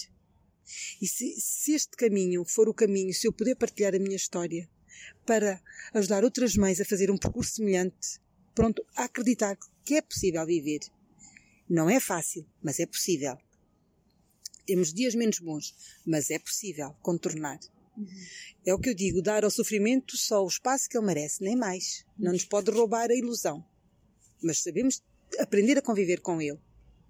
E 1.01 1.07
se, 1.07 1.35
se 1.39 1.73
este 1.73 1.97
caminho 1.97 2.45
for 2.45 2.69
o 2.69 2.75
caminho, 2.75 3.13
se 3.15 3.27
eu 3.29 3.33
puder 3.33 3.55
partilhar 3.55 3.95
a 3.95 3.99
minha 3.99 4.17
história 4.17 4.69
para 5.25 5.63
ajudar 5.95 6.25
outras 6.25 6.57
mães 6.57 6.81
a 6.81 6.85
fazer 6.85 7.11
um 7.11 7.19
percurso 7.19 7.57
semelhante, 7.57 8.21
pronto 8.55 8.85
a 8.97 9.05
acreditar 9.05 9.57
que 9.85 9.95
é 9.95 10.03
possível 10.03 10.45
viver. 10.47 10.81
Não 11.69 11.89
é 11.89 12.01
fácil, 12.01 12.47
mas 12.63 12.81
é 12.81 12.87
possível. 12.87 13.37
Temos 14.67 14.93
dias 14.93 15.15
menos 15.15 15.39
bons, 15.39 15.75
mas 16.07 16.31
é 16.31 16.39
possível 16.39 16.95
contornar. 17.03 17.59
Uhum. 17.97 18.07
É 18.65 18.75
o 18.75 18.79
que 18.79 18.91
eu 18.91 18.95
digo, 18.95 19.23
dar 19.23 19.45
ao 19.45 19.51
sofrimento 19.51 20.17
só 20.17 20.45
o 20.45 20.49
espaço 20.49 20.89
que 20.89 20.97
ele 20.97 21.07
merece, 21.07 21.43
nem 21.43 21.57
mais. 21.57 22.05
Não 22.19 22.33
nos 22.33 22.45
pode 22.45 22.71
roubar 22.71 23.11
a 23.11 23.15
ilusão. 23.15 23.65
Mas 24.43 24.63
sabemos 24.63 25.03
aprender 25.39 25.79
a 25.79 25.83
conviver 25.83 26.21
com 26.21 26.41
ele 26.41 26.59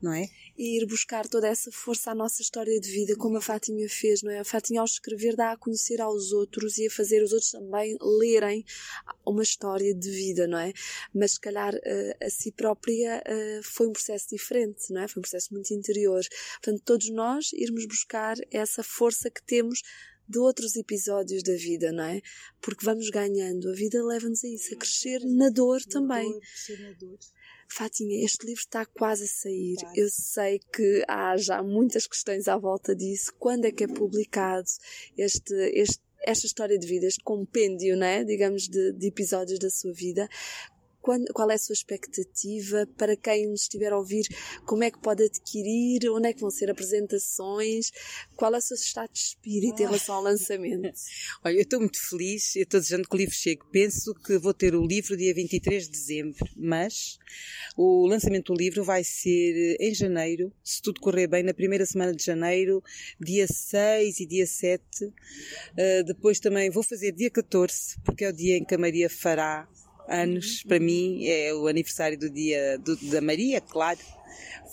não 0.02 0.12
é? 0.12 0.28
E 0.56 0.78
ir 0.78 0.86
buscar 0.86 1.28
toda 1.28 1.48
essa 1.48 1.70
força 1.70 2.10
à 2.10 2.14
nossa 2.14 2.42
história 2.42 2.80
de 2.80 2.90
vida, 2.90 3.16
como 3.16 3.36
a 3.36 3.40
Fátima 3.40 3.86
fez, 3.88 4.22
não 4.22 4.30
é? 4.30 4.40
A 4.40 4.44
Fátima, 4.44 4.80
ao 4.80 4.86
escrever, 4.86 5.36
dá 5.36 5.52
a 5.52 5.56
conhecer 5.56 6.00
aos 6.00 6.32
outros 6.32 6.78
e 6.78 6.86
a 6.86 6.90
fazer 6.90 7.22
os 7.22 7.32
outros 7.32 7.50
também 7.50 7.96
lerem 8.00 8.64
uma 9.24 9.42
história 9.42 9.94
de 9.94 10.10
vida, 10.10 10.46
não 10.46 10.58
é? 10.58 10.72
Mas, 11.14 11.32
se 11.32 11.40
calhar, 11.40 11.74
eh, 11.84 12.16
a 12.22 12.30
si 12.30 12.52
própria 12.52 13.22
eh, 13.26 13.60
foi 13.62 13.88
um 13.88 13.92
processo 13.92 14.28
diferente, 14.30 14.92
não 14.92 15.02
é? 15.02 15.08
Foi 15.08 15.20
um 15.20 15.22
processo 15.22 15.52
muito 15.52 15.72
interior. 15.72 16.22
Portanto, 16.62 16.82
todos 16.84 17.10
nós 17.10 17.52
irmos 17.52 17.86
buscar 17.86 18.36
essa 18.50 18.82
força 18.82 19.30
que 19.30 19.42
temos 19.42 19.82
de 20.30 20.38
outros 20.38 20.76
episódios 20.76 21.42
da 21.42 21.54
vida, 21.54 21.90
não 21.90 22.04
é? 22.04 22.22
Porque 22.60 22.84
vamos 22.84 23.10
ganhando, 23.10 23.68
a 23.68 23.72
vida 23.72 24.00
leva-nos 24.04 24.44
a 24.44 24.48
isso, 24.48 24.72
a 24.72 24.76
crescer 24.76 25.20
na 25.24 25.50
dor 25.50 25.82
também. 25.82 26.30
Na 26.30 26.92
dor. 26.92 27.18
Fátima, 27.72 28.12
este 28.14 28.46
livro 28.46 28.60
está 28.60 28.84
quase 28.84 29.24
a 29.24 29.28
sair. 29.28 29.76
Eu 29.94 30.08
sei 30.10 30.58
que 30.72 31.04
há 31.06 31.36
já 31.36 31.62
muitas 31.62 32.06
questões 32.06 32.48
à 32.48 32.56
volta 32.56 32.94
disso. 32.96 33.32
Quando 33.38 33.64
é 33.64 33.70
que 33.70 33.84
é 33.84 33.86
publicado 33.86 34.68
este, 35.16 35.54
este 35.72 36.00
esta 36.22 36.46
história 36.46 36.78
de 36.78 36.86
vida, 36.86 37.06
este 37.06 37.22
compêndio, 37.22 37.96
né, 37.96 38.24
digamos, 38.24 38.68
de, 38.68 38.92
de 38.92 39.06
episódios 39.06 39.58
da 39.58 39.70
sua 39.70 39.92
vida, 39.92 40.28
quando, 41.00 41.32
qual 41.32 41.50
é 41.50 41.54
a 41.54 41.58
sua 41.58 41.72
expectativa 41.72 42.86
para 42.96 43.16
quem 43.16 43.48
nos 43.48 43.62
estiver 43.62 43.92
a 43.92 43.98
ouvir? 43.98 44.24
Como 44.66 44.84
é 44.84 44.90
que 44.90 45.00
pode 45.00 45.24
adquirir? 45.24 46.10
Onde 46.10 46.28
é 46.28 46.32
que 46.32 46.40
vão 46.40 46.50
ser 46.50 46.70
apresentações? 46.70 47.90
Qual 48.36 48.54
é 48.54 48.58
o 48.58 48.60
seu 48.60 48.76
estado 48.76 49.10
de 49.12 49.18
espírito 49.18 49.82
em 49.82 49.86
relação 49.86 50.16
ao 50.16 50.22
lançamento? 50.22 50.92
Olha, 51.44 51.54
eu 51.54 51.62
estou 51.62 51.80
muito 51.80 51.98
feliz, 52.08 52.54
eu 52.56 52.62
estou 52.62 52.80
desejando 52.80 53.08
que 53.08 53.14
o 53.14 53.18
livro 53.18 53.34
chegue. 53.34 53.62
Penso 53.72 54.14
que 54.14 54.38
vou 54.38 54.52
ter 54.54 54.74
o 54.74 54.86
livro 54.86 55.16
dia 55.16 55.34
23 55.34 55.84
de 55.84 55.90
dezembro, 55.90 56.46
mas 56.56 57.18
o 57.76 58.06
lançamento 58.06 58.52
do 58.52 58.58
livro 58.58 58.84
vai 58.84 59.02
ser 59.04 59.76
em 59.80 59.94
janeiro, 59.94 60.52
se 60.62 60.82
tudo 60.82 61.00
correr 61.00 61.26
bem, 61.26 61.42
na 61.42 61.54
primeira 61.54 61.86
semana 61.86 62.14
de 62.14 62.24
janeiro, 62.24 62.82
dia 63.18 63.46
6 63.46 64.20
e 64.20 64.26
dia 64.26 64.46
7. 64.46 64.82
Uh, 65.04 65.12
ah, 65.78 66.02
depois 66.02 66.40
também 66.40 66.70
vou 66.70 66.82
fazer 66.82 67.12
dia 67.12 67.30
14, 67.30 68.00
porque 68.04 68.24
é 68.24 68.28
o 68.28 68.32
dia 68.32 68.56
em 68.56 68.64
que 68.64 68.74
a 68.74 68.78
Maria 68.78 69.08
fará 69.08 69.68
anos, 70.10 70.62
para 70.64 70.80
mim 70.80 71.24
é 71.26 71.54
o 71.54 71.66
aniversário 71.68 72.18
do 72.18 72.28
dia 72.28 72.78
do, 72.78 72.96
da 73.10 73.20
Maria, 73.20 73.60
claro. 73.60 73.98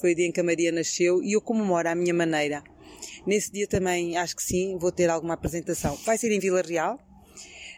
Foi 0.01 0.13
o 0.13 0.15
dia 0.15 0.25
em 0.25 0.31
que 0.31 0.39
a 0.39 0.43
Maria 0.43 0.71
nasceu 0.71 1.23
e 1.23 1.33
eu 1.33 1.41
comemoro 1.41 1.87
à 1.87 1.95
minha 1.95 2.13
maneira. 2.13 2.63
Nesse 3.25 3.51
dia 3.51 3.67
também 3.67 4.17
acho 4.17 4.35
que 4.35 4.43
sim, 4.43 4.77
vou 4.77 4.91
ter 4.91 5.09
alguma 5.09 5.33
apresentação. 5.33 5.95
Vai 6.05 6.17
ser 6.17 6.31
em 6.31 6.39
Vila 6.39 6.61
Real. 6.61 6.99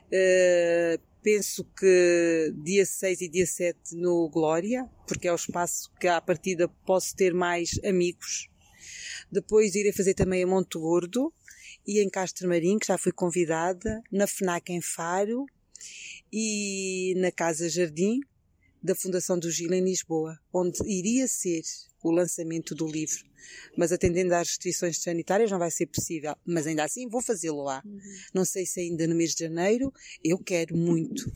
Uh, 0.07 1.01
penso 1.21 1.63
que 1.77 2.53
dia 2.63 2.85
6 2.85 3.21
e 3.21 3.29
dia 3.29 3.45
7 3.45 3.95
no 3.95 4.29
Glória, 4.29 4.87
porque 5.07 5.27
é 5.27 5.31
o 5.31 5.35
espaço 5.35 5.91
que 5.99 6.07
à 6.07 6.19
partida 6.19 6.67
posso 6.85 7.15
ter 7.15 7.33
mais 7.33 7.79
amigos. 7.83 8.49
Depois 9.31 9.75
irei 9.75 9.91
fazer 9.91 10.13
também 10.13 10.43
a 10.43 10.47
Monte 10.47 10.77
Gordo 10.77 11.33
e 11.85 12.01
em 12.01 12.09
Castro 12.09 12.47
Marim, 12.47 12.79
que 12.79 12.87
já 12.87 12.97
fui 12.97 13.11
convidada, 13.11 14.01
na 14.11 14.27
FNAC 14.27 14.71
em 14.71 14.81
Faro 14.81 15.45
e 16.31 17.13
na 17.17 17.31
Casa 17.31 17.69
Jardim 17.69 18.19
da 18.81 18.95
Fundação 18.95 19.37
do 19.37 19.51
Gil 19.51 19.73
em 19.73 19.83
Lisboa, 19.83 20.39
onde 20.53 20.79
iria 20.85 21.27
ser 21.27 21.61
o 22.01 22.11
lançamento 22.11 22.73
do 22.73 22.87
livro. 22.87 23.25
Mas 23.77 23.91
atendendo 23.91 24.33
às 24.33 24.49
restrições 24.49 25.01
sanitárias 25.01 25.51
não 25.51 25.59
vai 25.59 25.71
ser 25.71 25.87
possível. 25.87 26.35
Mas 26.45 26.65
ainda 26.65 26.83
assim 26.83 27.07
vou 27.07 27.21
fazê-lo 27.21 27.63
lá. 27.63 27.81
Uhum. 27.85 27.99
Não 28.33 28.45
sei 28.45 28.65
se 28.65 28.79
ainda 28.79 29.07
no 29.07 29.15
mês 29.15 29.33
de 29.33 29.45
janeiro, 29.45 29.93
eu 30.23 30.37
quero 30.37 30.77
muito. 30.77 31.29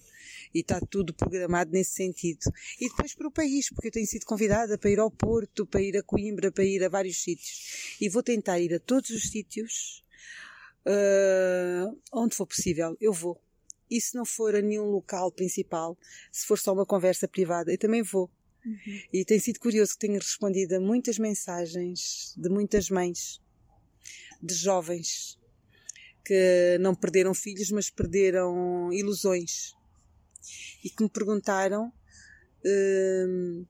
E 0.53 0.60
está 0.60 0.79
tudo 0.79 1.13
programado 1.13 1.71
nesse 1.71 1.91
sentido. 1.91 2.41
E 2.79 2.88
depois 2.88 3.15
para 3.15 3.27
o 3.27 3.32
país, 3.32 3.69
porque 3.69 3.88
eu 3.88 3.91
tenho 3.91 4.08
sido 4.08 4.25
convidada 4.25 4.77
para 4.77 4.89
ir 4.89 4.99
ao 4.99 5.10
Porto, 5.10 5.65
para 5.65 5.82
ir 5.82 5.97
a 5.97 6.03
Coimbra, 6.03 6.51
para 6.51 6.63
ir 6.63 6.84
a 6.84 6.89
vários 6.89 7.21
sítios. 7.21 7.97
E 7.99 8.08
vou 8.08 8.21
tentar 8.21 8.60
ir 8.60 8.73
a 8.73 8.79
todos 8.79 9.10
os 9.10 9.29
sítios 9.29 10.03
uh, 10.86 11.99
onde 12.13 12.36
for 12.36 12.45
possível. 12.45 12.95
Eu 13.01 13.12
vou 13.12 13.41
E 13.93 14.01
se 14.01 14.15
não 14.15 14.25
for 14.25 14.56
a 14.56 14.62
nenhum 14.62 14.86
local 14.86 15.32
principal, 15.32 15.95
se 16.32 16.47
for 16.47 16.58
só 16.58 16.73
uma 16.73 16.84
conversa 16.84 17.27
privada, 17.27 17.71
eu 17.71 17.77
também 17.77 18.01
vou. 18.01 18.27
Uhum. 18.65 18.99
E 19.13 19.23
tem 19.23 19.39
sido 19.39 19.60
curioso 19.60 19.93
que 19.93 19.99
tenho 19.99 20.19
respondido 20.19 20.75
a 20.75 20.79
muitas 20.79 21.19
mensagens 21.19 22.34
de 22.36 22.49
muitas 22.49 22.89
mães, 22.89 23.39
de 24.41 24.56
jovens, 24.56 25.38
que 26.25 26.75
não 26.82 26.95
perderam 26.95 27.36
filhos, 27.36 27.69
mas 27.69 27.91
perderam 27.91 28.91
ilusões. 28.91 29.73
E 30.84 30.89
que 30.89 31.03
me 31.03 31.10
perguntaram. 31.10 31.93
Hum, 32.65 33.63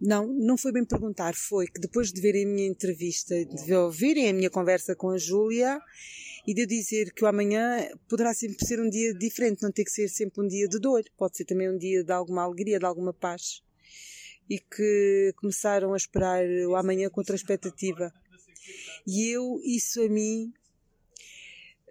não, 0.00 0.26
não 0.26 0.58
foi 0.58 0.72
bem 0.72 0.84
perguntar, 0.84 1.36
foi 1.36 1.68
que 1.68 1.80
depois 1.80 2.12
de 2.12 2.20
verem 2.20 2.44
a 2.44 2.48
minha 2.48 2.66
entrevista, 2.66 3.32
de 3.44 3.72
ouvirem 3.72 4.28
a 4.28 4.32
minha 4.32 4.50
conversa 4.50 4.96
com 4.96 5.10
a 5.10 5.18
Júlia 5.18 5.80
e 6.46 6.52
de 6.52 6.62
eu 6.62 6.66
dizer 6.66 7.12
que 7.12 7.24
o 7.24 7.28
amanhã 7.28 7.88
poderá 8.08 8.34
sempre 8.34 8.66
ser 8.66 8.80
um 8.80 8.90
dia 8.90 9.14
diferente, 9.14 9.62
não 9.62 9.70
tem 9.70 9.84
que 9.84 9.90
ser 9.90 10.08
sempre 10.08 10.42
um 10.42 10.46
dia 10.46 10.66
de 10.68 10.78
dor, 10.80 11.04
pode 11.16 11.36
ser 11.36 11.44
também 11.44 11.70
um 11.70 11.78
dia 11.78 12.02
de 12.02 12.12
alguma 12.12 12.42
alegria, 12.42 12.78
de 12.78 12.84
alguma 12.84 13.12
paz. 13.12 13.62
E 14.50 14.58
que 14.58 15.32
começaram 15.36 15.94
a 15.94 15.96
esperar 15.96 16.44
o 16.68 16.74
amanhã 16.74 17.08
com 17.08 17.20
outra 17.20 17.36
expectativa. 17.36 18.12
E 19.06 19.28
eu, 19.28 19.60
isso 19.64 20.02
a 20.02 20.08
mim, 20.08 20.52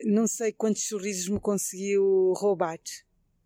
não 0.04 0.28
sei 0.28 0.52
quantos 0.52 0.84
sorrisos 0.84 1.30
me 1.30 1.40
conseguiu 1.40 2.34
roubar. 2.36 2.80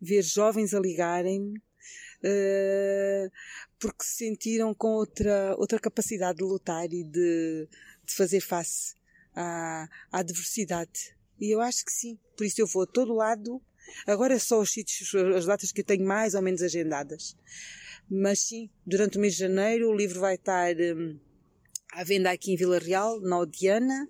Ver 0.01 0.23
jovens 0.23 0.73
a 0.73 0.79
ligarem-me, 0.79 1.57
uh, 1.57 3.31
porque 3.79 4.03
se 4.03 4.25
sentiram 4.25 4.73
com 4.73 4.89
outra, 4.89 5.55
outra 5.57 5.79
capacidade 5.79 6.39
de 6.39 6.43
lutar 6.43 6.91
e 6.91 7.03
de, 7.03 7.67
de 8.03 8.13
fazer 8.13 8.41
face 8.41 8.95
à, 9.35 9.87
à 10.11 10.23
diversidade. 10.23 11.15
E 11.39 11.53
eu 11.53 11.61
acho 11.61 11.83
que 11.83 11.91
sim. 11.91 12.17
Por 12.37 12.45
isso 12.45 12.61
eu 12.61 12.67
vou 12.67 12.83
a 12.83 12.87
todo 12.87 13.13
lado. 13.13 13.61
Agora 14.07 14.39
só 14.39 14.59
os 14.59 14.71
sítios, 14.71 15.13
as 15.35 15.45
datas 15.45 15.71
que 15.71 15.81
eu 15.81 15.85
tenho 15.85 16.05
mais 16.05 16.33
ou 16.33 16.41
menos 16.41 16.61
agendadas. 16.61 17.35
Mas 18.09 18.39
sim, 18.39 18.69
durante 18.85 19.17
o 19.17 19.21
mês 19.21 19.33
de 19.33 19.39
janeiro 19.39 19.89
o 19.89 19.95
livro 19.95 20.19
vai 20.19 20.35
estar 20.35 20.75
um, 20.75 21.19
à 21.91 22.03
venda 22.03 22.31
aqui 22.31 22.53
em 22.53 22.55
Vila 22.55 22.77
Real, 22.77 23.19
na 23.21 23.39
Odiana, 23.39 24.07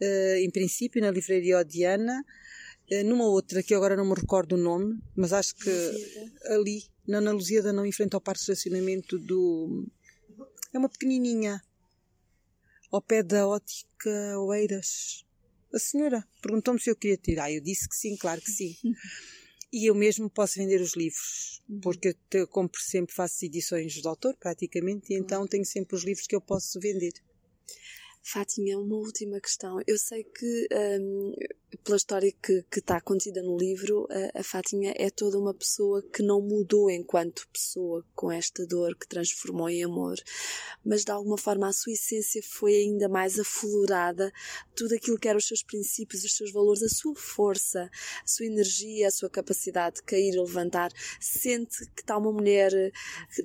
uh, 0.00 0.36
em 0.36 0.50
princípio 0.50 1.00
na 1.00 1.10
livraria 1.10 1.58
Odiana, 1.58 2.24
uh, 2.90 3.04
numa 3.04 3.26
outra 3.26 3.62
que 3.62 3.74
agora 3.74 3.96
não 3.96 4.06
me 4.08 4.14
recordo 4.14 4.54
o 4.54 4.58
nome, 4.58 5.00
mas 5.14 5.32
acho 5.32 5.54
que 5.54 5.70
ali, 6.46 6.84
na 7.06 7.18
Ana 7.18 7.32
Lusíada, 7.32 7.72
não 7.72 7.86
em 7.86 7.92
frente 7.92 8.14
ao 8.14 8.20
parque 8.20 8.44
de 8.44 8.52
estacionamento 8.52 9.18
do. 9.18 9.86
É 10.72 10.78
uma 10.78 10.88
pequenininha, 10.88 11.62
ao 12.92 13.00
pé 13.00 13.22
da 13.22 13.48
ótica 13.48 14.38
Oeiras. 14.38 15.24
A 15.72 15.78
senhora 15.78 16.22
perguntou-me 16.42 16.78
se 16.78 16.90
eu 16.90 16.96
queria 16.96 17.16
tirar. 17.16 17.50
Eu 17.50 17.62
disse 17.62 17.88
que 17.88 17.96
sim, 17.96 18.14
claro 18.16 18.40
que 18.42 18.50
sim. 18.50 18.76
E 19.72 19.88
eu 19.88 19.94
mesmo 19.94 20.28
posso 20.28 20.58
vender 20.58 20.82
os 20.82 20.94
livros, 20.94 21.62
porque 21.82 22.14
eu 22.32 22.46
compro 22.46 22.78
sempre, 22.78 23.14
faço 23.14 23.42
edições 23.46 23.94
de 23.94 24.06
autor, 24.06 24.36
praticamente, 24.36 25.14
e 25.14 25.16
então 25.16 25.46
tenho 25.46 25.64
sempre 25.64 25.96
os 25.96 26.04
livros 26.04 26.26
que 26.26 26.36
eu 26.36 26.42
posso 26.42 26.78
vender. 26.78 27.14
Fátima, 28.24 28.78
uma 28.78 28.96
última 28.96 29.40
questão. 29.40 29.80
Eu 29.84 29.98
sei 29.98 30.22
que, 30.22 30.68
um, 31.00 31.32
pela 31.82 31.96
história 31.96 32.32
que, 32.40 32.64
está 32.76 33.00
contida 33.00 33.42
no 33.42 33.56
livro, 33.56 34.06
a, 34.34 34.40
a 34.40 34.44
Fátima 34.44 34.92
é 34.94 35.10
toda 35.10 35.40
uma 35.40 35.52
pessoa 35.52 36.00
que 36.02 36.22
não 36.22 36.40
mudou 36.40 36.88
enquanto 36.88 37.48
pessoa 37.52 38.06
com 38.14 38.30
esta 38.30 38.64
dor 38.64 38.96
que 38.96 39.08
transformou 39.08 39.68
em 39.68 39.82
amor, 39.82 40.14
mas 40.84 41.04
de 41.04 41.10
alguma 41.10 41.36
forma 41.36 41.66
a 41.66 41.72
sua 41.72 41.94
essência 41.94 42.40
foi 42.44 42.76
ainda 42.76 43.08
mais 43.08 43.40
aflorada, 43.40 44.32
tudo 44.76 44.94
aquilo 44.94 45.18
que 45.18 45.26
eram 45.26 45.38
os 45.38 45.48
seus 45.48 45.64
princípios, 45.64 46.22
os 46.22 46.36
seus 46.36 46.52
valores, 46.52 46.82
a 46.84 46.88
sua 46.88 47.16
força, 47.16 47.90
a 48.22 48.26
sua 48.26 48.46
energia, 48.46 49.08
a 49.08 49.10
sua 49.10 49.28
capacidade 49.28 49.96
de 49.96 50.04
cair 50.04 50.32
e 50.32 50.40
levantar. 50.40 50.92
Sente 51.20 51.84
que 51.96 52.02
está 52.02 52.16
uma 52.16 52.32
mulher 52.32 52.72
eh, 52.72 52.92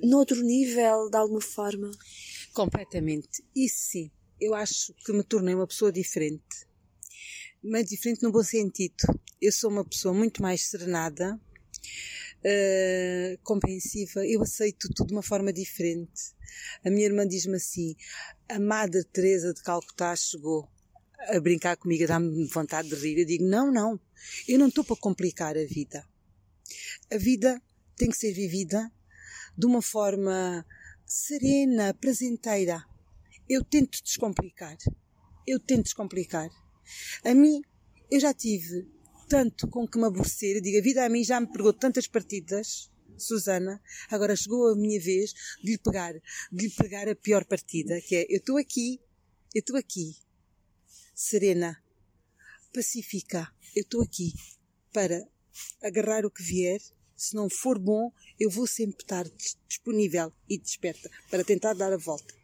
noutro 0.04 0.40
nível, 0.40 1.10
de 1.10 1.16
alguma 1.16 1.40
forma? 1.40 1.90
Completamente. 2.54 3.42
Isso 3.56 3.90
sim 3.90 4.10
eu 4.40 4.54
acho 4.54 4.94
que 5.04 5.12
me 5.12 5.22
tornei 5.22 5.54
uma 5.54 5.66
pessoa 5.66 5.92
diferente. 5.92 6.66
Mas 7.62 7.88
diferente 7.88 8.22
no 8.22 8.30
bom 8.30 8.42
sentido. 8.42 8.94
Eu 9.40 9.52
sou 9.52 9.70
uma 9.70 9.84
pessoa 9.84 10.14
muito 10.14 10.40
mais 10.42 10.62
serenada, 10.62 11.40
uh, 12.38 13.38
compreensiva, 13.42 14.26
eu 14.26 14.42
aceito 14.42 14.88
tudo 14.94 15.08
de 15.08 15.12
uma 15.12 15.22
forma 15.22 15.52
diferente. 15.52 16.34
A 16.84 16.90
minha 16.90 17.06
irmã 17.06 17.26
diz-me 17.26 17.56
assim: 17.56 17.96
a 18.48 18.58
Madre 18.58 19.04
Teresa 19.04 19.52
de 19.52 19.62
Calcutá 19.62 20.14
chegou 20.16 20.68
a 21.28 21.40
brincar 21.40 21.76
comigo, 21.76 22.04
a 22.04 22.06
dar-me 22.06 22.46
vontade 22.46 22.88
de 22.88 22.94
rir. 22.94 23.18
Eu 23.18 23.26
digo: 23.26 23.44
não, 23.44 23.72
não, 23.72 24.00
eu 24.46 24.58
não 24.58 24.68
estou 24.68 24.84
para 24.84 24.96
complicar 24.96 25.56
a 25.56 25.64
vida. 25.64 26.04
A 27.12 27.16
vida 27.16 27.60
tem 27.96 28.10
que 28.10 28.16
ser 28.16 28.32
vivida 28.32 28.90
de 29.56 29.66
uma 29.66 29.82
forma 29.82 30.64
serena, 31.04 31.94
prazenteira 31.94 32.87
eu 33.48 33.64
tento 33.64 34.02
descomplicar. 34.02 34.76
Eu 35.46 35.58
tento 35.58 35.84
descomplicar. 35.84 36.50
A 37.24 37.34
mim, 37.34 37.62
eu 38.10 38.20
já 38.20 38.34
tive 38.34 38.86
tanto 39.28 39.68
com 39.68 39.86
que 39.86 39.98
me 39.98 40.04
aborrecer. 40.04 40.56
Eu 40.56 40.62
digo, 40.62 40.78
a 40.78 40.82
vida 40.82 41.04
a 41.04 41.08
mim 41.08 41.24
já 41.24 41.40
me 41.40 41.50
pegou 41.50 41.72
tantas 41.72 42.06
partidas, 42.06 42.90
Susana, 43.16 43.82
agora 44.10 44.36
chegou 44.36 44.68
a 44.68 44.76
minha 44.76 45.00
vez 45.00 45.32
de 45.62 45.72
lhe 45.72 45.78
pegar, 45.78 46.12
de 46.52 46.66
lhe 46.66 46.70
pegar 46.70 47.08
a 47.08 47.16
pior 47.16 47.44
partida, 47.44 48.00
que 48.00 48.14
é, 48.14 48.26
eu 48.28 48.38
estou 48.38 48.56
aqui, 48.56 49.00
eu 49.54 49.58
estou 49.58 49.76
aqui, 49.76 50.16
serena, 51.14 51.82
pacífica, 52.72 53.52
eu 53.74 53.82
estou 53.82 54.02
aqui 54.02 54.32
para 54.92 55.26
agarrar 55.82 56.24
o 56.24 56.30
que 56.30 56.44
vier, 56.44 56.80
se 57.16 57.34
não 57.34 57.50
for 57.50 57.76
bom, 57.76 58.12
eu 58.38 58.48
vou 58.48 58.68
sempre 58.68 59.02
estar 59.02 59.26
disponível 59.66 60.32
e 60.48 60.56
desperta 60.56 61.10
para 61.28 61.42
tentar 61.42 61.74
dar 61.74 61.92
a 61.92 61.96
volta 61.96 62.37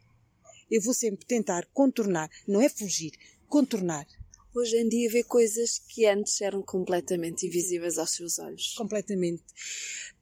eu 0.75 0.81
vou 0.81 0.93
sempre 0.93 1.25
tentar 1.25 1.65
contornar, 1.73 2.29
não 2.47 2.61
é 2.61 2.67
fugir, 2.67 3.13
contornar. 3.47 4.05
Hoje 4.53 4.77
em 4.77 4.87
dia 4.87 5.09
vê 5.09 5.23
coisas 5.23 5.79
que 5.79 6.05
antes 6.05 6.39
eram 6.41 6.61
completamente 6.61 7.45
invisíveis 7.45 7.97
aos 7.97 8.11
seus 8.11 8.39
olhos. 8.39 8.73
Completamente. 8.75 9.43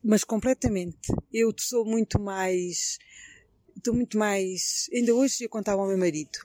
Mas 0.03 0.23
completamente. 0.23 1.11
Eu 1.31 1.53
sou 1.57 1.85
muito 1.85 2.19
mais. 2.19 2.97
Estou 3.75 3.93
muito 3.93 4.17
mais. 4.17 4.89
Ainda 4.93 5.13
hoje 5.13 5.43
eu 5.43 5.49
contava 5.49 5.81
ao 5.81 5.87
meu 5.87 5.97
marido. 5.97 6.37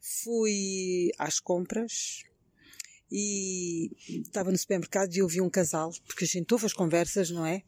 Fui 0.00 1.10
às 1.18 1.40
compras 1.40 2.24
e 3.10 3.90
estava 4.08 4.50
no 4.50 4.58
supermercado 4.58 5.12
e 5.14 5.22
ouvi 5.22 5.40
um 5.40 5.50
casal, 5.50 5.92
porque 6.06 6.24
a 6.24 6.28
gente 6.28 6.52
ouve 6.52 6.66
as 6.66 6.72
conversas, 6.72 7.30
não 7.30 7.44
é? 7.44 7.62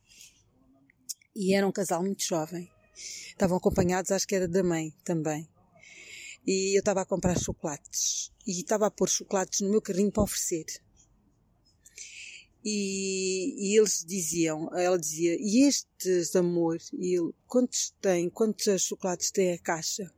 E 1.35 1.55
era 1.55 1.67
um 1.67 1.73
casal 1.73 2.03
muito 2.03 2.23
jovem. 2.23 2.71
Estavam 2.95 3.57
acompanhados, 3.57 4.11
acho 4.11 4.27
que 4.27 4.35
era 4.35 4.47
da 4.47 4.63
mãe 4.63 4.95
também. 5.05 5.49
E 6.47 6.77
eu 6.77 6.81
estava 6.81 7.03
a 7.03 7.07
comprar 7.07 7.39
chocolates. 7.39 8.33
E 8.47 8.61
estava 8.61 8.87
a 8.87 8.91
pôr 8.91 9.09
chocolates 9.09 9.61
no 9.61 9.71
meu 9.71 9.81
carrinho 9.81 10.11
para 10.11 10.23
oferecer. 10.23 10.67
E, 12.65 13.55
e, 13.59 13.79
eles 13.79 14.05
diziam, 14.07 14.71
ela 14.77 14.97
dizia, 14.97 15.37
e 15.41 15.67
estes 15.67 16.37
amor, 16.37 16.79
e 16.93 17.19
ele, 17.19 17.33
quantos 17.49 17.93
tem, 18.01 18.31
quantos 18.31 18.83
chocolates 18.83 19.33
tem 19.33 19.53
a 19.53 19.59
caixa? 19.59 20.13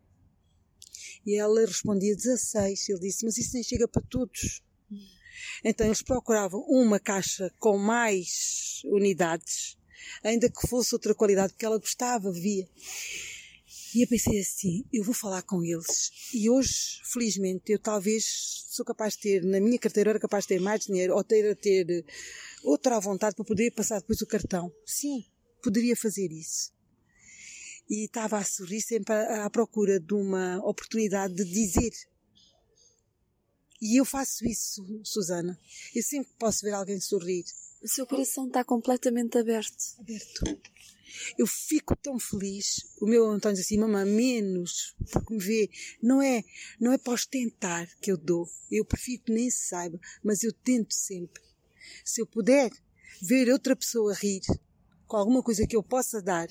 E 1.25 1.37
ela 1.37 1.65
respondia 1.65 2.15
16. 2.15 2.89
Ele 2.91 3.01
disse, 3.01 3.25
mas 3.25 3.39
isso 3.39 3.55
nem 3.55 3.63
chega 3.63 3.89
para 3.89 4.03
todos. 4.03 4.63
Então 5.63 5.87
eles 5.87 6.03
procuravam 6.03 6.61
uma 6.69 7.01
caixa 7.01 7.51
com 7.59 7.79
mais 7.79 8.83
unidades 8.85 9.79
ainda 10.23 10.49
que 10.49 10.67
fosse 10.69 10.95
outra 10.95 11.15
qualidade, 11.15 11.53
porque 11.53 11.67
ela 11.67 11.79
gostava, 11.79 12.31
via. 12.33 12.69
E 13.95 14.03
eu 14.03 14.09
pensei 14.09 14.41
assim, 14.41 14.85
eu 14.93 15.05
vou 15.05 15.15
falar 15.15 15.43
com 15.43 15.63
eles. 15.63 16.11
E 16.35 16.51
hoje, 16.51 17.01
felizmente, 17.05 17.71
eu 17.71 17.79
talvez 17.79 18.25
sou 18.69 18.85
capaz 18.85 19.15
de 19.15 19.21
ter, 19.21 19.45
na 19.45 19.61
minha 19.61 19.79
carteira, 19.79 20.11
era 20.11 20.19
capaz 20.19 20.45
de 20.45 20.49
ter 20.49 20.61
mais 20.61 20.85
dinheiro 20.85 21.15
ou 21.15 21.23
ter 21.23 21.55
ter 21.55 22.05
outra 22.65 22.99
vontade 22.99 23.37
para 23.37 23.45
poder 23.45 23.71
passar 23.71 24.01
depois 24.01 24.21
o 24.21 24.27
cartão. 24.27 24.73
Sim, 24.85 25.25
poderia 25.63 25.95
fazer 25.95 26.33
isso. 26.33 26.73
E 27.89 28.07
estava 28.07 28.39
a 28.39 28.45
sorrir 28.45 28.81
sempre 28.81 29.15
à 29.15 29.49
procura 29.49 30.01
de 30.01 30.15
uma 30.15 30.59
oportunidade 30.67 31.35
de 31.35 31.45
dizer. 31.45 31.93
E 33.85 34.01
eu 34.01 34.05
faço 34.05 34.47
isso, 34.47 34.85
Susana. 35.05 35.59
Eu 35.95 36.03
sempre 36.03 36.33
posso 36.39 36.65
ver 36.65 36.73
alguém 36.73 36.99
sorrir 37.01 37.45
o 37.85 37.89
seu 37.89 38.07
coração 38.07 38.47
está 38.47 38.65
completamente 38.65 39.37
aberto. 39.37 39.77
Aberto. 40.01 40.59
Eu 41.37 41.47
fico 41.47 41.95
tão 41.95 42.19
feliz. 42.19 42.83
O 42.99 43.07
meu 43.07 43.27
António 43.27 43.57
diz 43.57 43.67
assim, 43.67 43.77
mamãe, 43.77 44.07
menos, 44.07 44.97
porque 45.13 45.35
me 45.35 45.39
vê. 45.39 45.71
Não 46.03 46.23
é, 46.23 46.43
não 46.81 46.93
é 46.93 46.99
para 46.99 47.13
ostentar 47.13 47.87
que 48.01 48.11
eu 48.11 48.17
dou. 48.17 48.49
Eu 48.71 48.87
prefiro 48.87 49.25
que 49.25 49.33
nem 49.33 49.51
se 49.51 49.69
saiba, 49.69 50.01
mas 50.23 50.43
eu 50.43 50.51
tento 50.51 50.95
sempre. 50.95 51.43
Se 52.03 52.23
eu 52.23 52.27
puder 52.27 52.71
ver 53.21 53.51
outra 53.51 53.77
pessoa 53.77 54.15
rir 54.15 54.41
com 55.07 55.19
alguma 55.19 55.43
coisa 55.43 55.67
que 55.67 55.77
eu 55.77 55.83
possa 55.83 56.23
dar, 56.23 56.49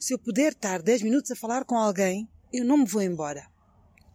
se 0.00 0.12
eu 0.12 0.18
puder 0.18 0.50
estar 0.50 0.82
10 0.82 1.02
minutos 1.02 1.30
a 1.30 1.36
falar 1.36 1.64
com 1.64 1.76
alguém, 1.76 2.28
eu 2.52 2.64
não 2.64 2.78
me 2.78 2.86
vou 2.86 3.02
embora. 3.02 3.48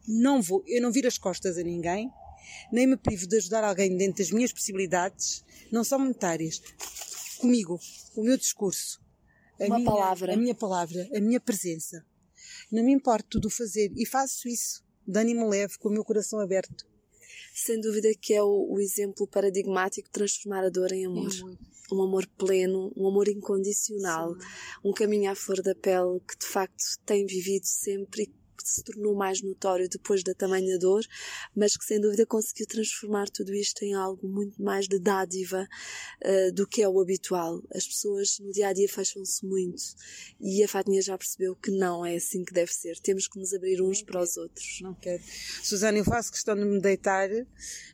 Não 0.06 0.42
vou. 0.42 0.66
Eu 0.68 0.82
não 0.82 0.92
viro 0.92 1.08
as 1.08 1.18
costas 1.18 1.58
a 1.58 1.64
ninguém. 1.64 2.12
Nem 2.72 2.88
me 2.88 2.98
privo 2.98 3.28
de 3.28 3.38
ajudar 3.38 3.64
alguém 3.64 3.96
dentro 3.96 4.24
das 4.24 4.32
minhas 4.32 4.52
possibilidades, 4.52 5.44
não 5.72 5.84
são 5.84 6.00
monetárias. 6.00 6.62
Comigo, 7.40 7.80
o 8.16 8.24
meu 8.24 8.38
discurso, 8.38 9.00
a 9.60 9.66
Uma 9.66 9.78
minha, 9.78 9.90
palavra. 9.92 10.34
a 10.34 10.38
minha 10.38 10.56
palavra, 10.56 11.10
a 11.16 11.20
minha 11.20 11.40
presença. 11.40 12.06
Não 12.72 12.84
me 12.84 12.92
importa 12.92 13.28
tudo 13.30 13.50
fazer 13.50 13.92
e 13.96 14.06
faço 14.06 14.48
isso 14.48 14.84
de 15.08 15.20
ânimo 15.20 15.48
leve, 15.48 15.78
com 15.78 15.90
o 15.90 15.92
meu 15.92 16.04
coração 16.04 16.40
aberto. 16.40 16.86
Sem 17.54 17.82
dúvida 17.82 18.10
que 18.20 18.34
é 18.34 18.42
o, 18.42 18.68
o 18.74 18.80
exemplo 18.80 19.28
paradigmático 19.28 20.08
de 20.08 20.12
transformar 20.12 20.64
a 20.64 20.70
dor 20.70 20.92
em 20.92 21.06
amor. 21.06 21.32
Um 21.92 22.02
amor 22.04 22.26
pleno, 22.38 22.94
um 22.96 23.08
amor 23.08 23.28
incondicional, 23.28 24.34
um 24.84 24.94
caminho 24.94 25.30
à 25.30 25.36
flor 25.36 25.62
da 25.62 25.76
pele 25.76 26.22
que 26.26 26.38
de 26.40 26.46
facto 26.46 26.82
tem 27.06 27.26
vivido 27.26 27.66
sempre 27.66 28.24
e 28.24 28.28
que 28.64 28.70
se 28.70 28.84
tornou 28.84 29.16
mais 29.16 29.42
notório 29.42 29.90
depois 29.90 30.24
da 30.24 30.34
tamanha 30.34 30.78
dor, 30.78 31.06
mas 31.56 31.76
que 31.76 31.86
sem 31.86 32.00
dúvida 32.00 32.26
conseguiu 32.26 32.66
transformar 32.68 33.30
tudo 33.30 33.54
isto 33.54 33.84
em 33.84 33.94
algo 33.94 34.28
muito 34.28 34.62
mais 34.62 34.88
de 34.88 35.00
dádiva 35.00 35.68
uh, 36.24 36.52
do 36.54 36.68
que 36.68 36.82
é 36.82 36.90
o 36.90 37.00
habitual. 37.00 37.62
As 37.74 37.88
pessoas 37.88 38.40
no 38.40 38.52
dia 38.52 38.68
a 38.68 38.74
dia 38.74 38.88
fecham-se 38.88 39.46
muito 39.46 39.82
e 40.40 40.64
a 40.64 40.68
Fatinha 40.68 41.02
já 41.02 41.18
percebeu 41.18 41.56
que 41.56 41.72
não 41.72 42.06
é 42.06 42.16
assim 42.16 42.44
que 42.44 42.54
deve 42.54 42.74
ser. 42.74 43.00
Temos 43.00 43.28
que 43.28 43.40
nos 43.40 43.54
abrir 43.54 43.82
uns 43.82 44.02
para 44.02 44.22
os 44.22 44.38
outros. 44.38 44.80
Não 44.82 44.94
quero. 44.94 45.22
Susana, 45.64 45.98
eu 45.98 46.06
faço 46.06 46.32
questão 46.32 46.56
de 46.56 46.66
me 46.66 46.80
deitar, 46.80 47.30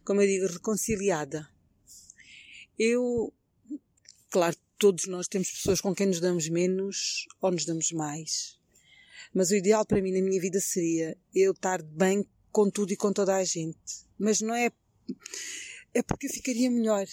como 0.03 0.21
eu 0.21 0.27
digo, 0.27 0.47
reconciliada. 0.47 1.47
Eu, 2.77 3.33
claro, 4.29 4.55
todos 4.77 5.07
nós 5.07 5.27
temos 5.27 5.49
pessoas 5.49 5.81
com 5.81 5.93
quem 5.93 6.07
nos 6.07 6.19
damos 6.19 6.47
menos 6.49 7.25
ou 7.41 7.51
nos 7.51 7.65
damos 7.65 7.91
mais. 7.91 8.56
Mas 9.33 9.49
o 9.51 9.55
ideal 9.55 9.85
para 9.85 10.01
mim 10.01 10.11
na 10.11 10.21
minha 10.21 10.39
vida 10.39 10.59
seria 10.59 11.17
eu 11.33 11.51
estar 11.51 11.81
bem 11.81 12.25
com 12.51 12.69
tudo 12.69 12.91
e 12.91 12.97
com 12.97 13.13
toda 13.13 13.35
a 13.35 13.43
gente. 13.43 13.77
Mas 14.17 14.41
não 14.41 14.55
é. 14.55 14.71
É 15.93 16.01
porque 16.01 16.27
eu 16.27 16.31
ficaria 16.31 16.69
melhor. 16.69 17.05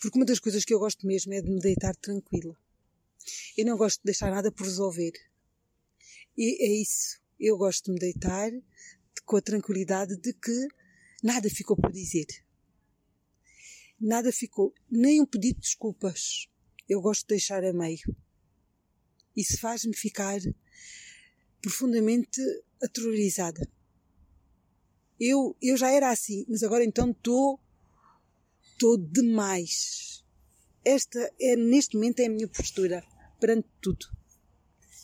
Porque 0.00 0.18
uma 0.18 0.24
das 0.24 0.38
coisas 0.38 0.64
que 0.64 0.72
eu 0.72 0.78
gosto 0.78 1.06
mesmo 1.06 1.32
é 1.34 1.40
de 1.40 1.50
me 1.50 1.60
deitar 1.60 1.94
tranquila. 1.96 2.56
Eu 3.56 3.66
não 3.66 3.76
gosto 3.76 3.98
de 3.98 4.04
deixar 4.04 4.30
nada 4.30 4.52
por 4.52 4.64
resolver. 4.64 5.12
E 6.36 6.64
é 6.64 6.82
isso. 6.82 7.20
Eu 7.38 7.56
gosto 7.56 7.86
de 7.86 7.92
me 7.92 7.98
deitar 7.98 8.50
com 9.24 9.36
a 9.36 9.42
tranquilidade 9.42 10.16
de 10.16 10.32
que 10.32 10.68
nada 11.22 11.50
ficou 11.50 11.76
por 11.76 11.92
dizer. 11.92 12.26
Nada 14.00 14.30
ficou. 14.30 14.74
Nem 14.90 15.20
um 15.20 15.26
pedido 15.26 15.56
de 15.56 15.62
desculpas. 15.62 16.48
Eu 16.88 17.00
gosto 17.00 17.22
de 17.22 17.28
deixar 17.28 17.64
a 17.64 17.72
meio. 17.72 18.16
Isso 19.36 19.58
faz-me 19.58 19.94
ficar 19.94 20.38
profundamente 21.66 22.40
aterrorizada. 22.80 23.68
Eu, 25.18 25.56
eu 25.60 25.76
já 25.76 25.90
era 25.90 26.10
assim, 26.10 26.46
mas 26.48 26.62
agora 26.62 26.84
então 26.84 27.10
estou 27.10 27.58
estou 28.70 28.96
demais. 28.96 30.24
Esta 30.84 31.18
é 31.40 31.56
neste 31.56 31.96
momento 31.96 32.20
é 32.20 32.26
a 32.26 32.30
minha 32.30 32.46
postura 32.46 33.02
perante 33.40 33.66
tudo. 33.80 34.06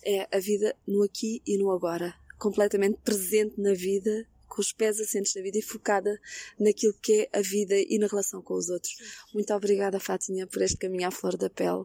É 0.05 0.29
a 0.31 0.39
vida 0.39 0.77
no 0.87 1.03
aqui 1.03 1.43
e 1.45 1.59
no 1.59 1.73
agora, 1.73 2.15
completamente 2.39 2.99
presente 3.03 3.61
na 3.61 3.75
vida, 3.75 4.29
com 4.53 4.61
os 4.61 4.71
pés 4.71 5.01
assentes 5.01 5.35
na 5.35 5.41
vida 5.41 5.59
e 5.59 5.63
focada 5.63 6.21
naquilo 6.61 6.93
que 7.01 7.23
é 7.23 7.39
a 7.39 7.41
vida 7.41 7.75
e 7.75 7.99
na 7.99 8.07
relação 8.07 8.43
com 8.43 8.53
os 8.53 8.69
outros. 8.69 8.95
Muito 9.33 9.53
obrigada, 9.55 9.99
Fatinha, 9.99 10.47
por 10.47 10.61
este 10.61 10.77
caminho 10.77 11.09
à 11.09 11.11
flor 11.11 11.39
da 11.39 11.49
pele. 11.49 11.85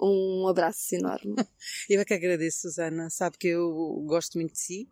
Um 0.00 0.48
abraço 0.48 0.96
enorme. 0.96 1.36
Eu 1.88 2.00
é 2.00 2.04
que 2.04 2.12
agradeço, 2.12 2.62
Susana. 2.62 3.08
Sabe 3.08 3.38
que 3.38 3.48
eu 3.48 4.02
gosto 4.04 4.36
muito 4.36 4.52
de 4.52 4.58
si. 4.58 4.88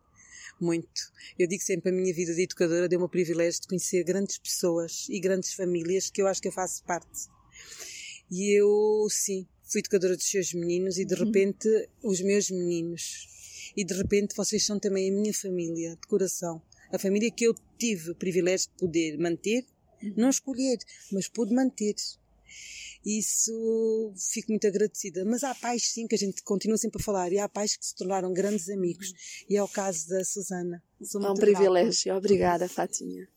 Muito. 0.60 1.12
Eu 1.36 1.48
digo 1.48 1.62
sempre 1.62 1.90
a 1.90 1.92
minha 1.92 2.14
vida 2.14 2.32
de 2.32 2.42
educadora 2.42 2.88
deu-me 2.88 3.04
o 3.04 3.08
privilégio 3.08 3.60
de 3.60 3.66
conhecer 3.66 4.04
grandes 4.04 4.38
pessoas 4.38 5.06
e 5.08 5.18
grandes 5.18 5.52
famílias 5.52 6.08
que 6.08 6.22
eu 6.22 6.28
acho 6.28 6.40
que 6.40 6.48
eu 6.48 6.52
faço 6.52 6.84
parte. 6.84 7.28
E 8.30 8.58
eu, 8.58 9.06
sim, 9.10 9.46
fui 9.64 9.80
educadora 9.80 10.16
dos 10.16 10.30
seus 10.30 10.54
meninos 10.54 10.96
e 10.96 11.04
de 11.04 11.14
repente 11.14 11.68
os 12.02 12.20
meus 12.20 12.50
meninos. 12.50 13.28
E 13.76 13.84
de 13.84 13.94
repente 13.94 14.34
vocês 14.34 14.64
são 14.64 14.78
também 14.78 15.10
a 15.10 15.12
minha 15.12 15.34
família, 15.34 15.96
de 16.00 16.06
coração. 16.06 16.62
A 16.96 16.98
família 16.98 17.30
que 17.30 17.44
eu 17.44 17.54
tive 17.76 18.12
o 18.12 18.14
privilégio 18.14 18.70
de 18.70 18.78
poder 18.78 19.18
manter, 19.18 19.66
não 20.16 20.30
escolher, 20.30 20.78
mas 21.12 21.28
pude 21.28 21.54
manter. 21.54 21.94
Isso 23.04 24.14
fico 24.32 24.50
muito 24.50 24.66
agradecida. 24.66 25.22
Mas 25.26 25.44
há 25.44 25.54
pais, 25.54 25.92
sim, 25.92 26.06
que 26.06 26.14
a 26.14 26.18
gente 26.18 26.42
continua 26.42 26.78
sempre 26.78 26.98
a 26.98 27.04
falar, 27.04 27.30
e 27.30 27.38
há 27.38 27.46
pais 27.50 27.76
que 27.76 27.84
se 27.84 27.94
tornaram 27.94 28.32
grandes 28.32 28.70
amigos. 28.70 29.12
E 29.46 29.58
é 29.58 29.62
o 29.62 29.68
caso 29.68 30.08
da 30.08 30.24
Susana. 30.24 30.82
Sou 31.02 31.22
É 31.22 31.30
um 31.30 31.34
privilégio. 31.34 32.16
Obrigada, 32.16 32.66
Fatinha. 32.66 33.28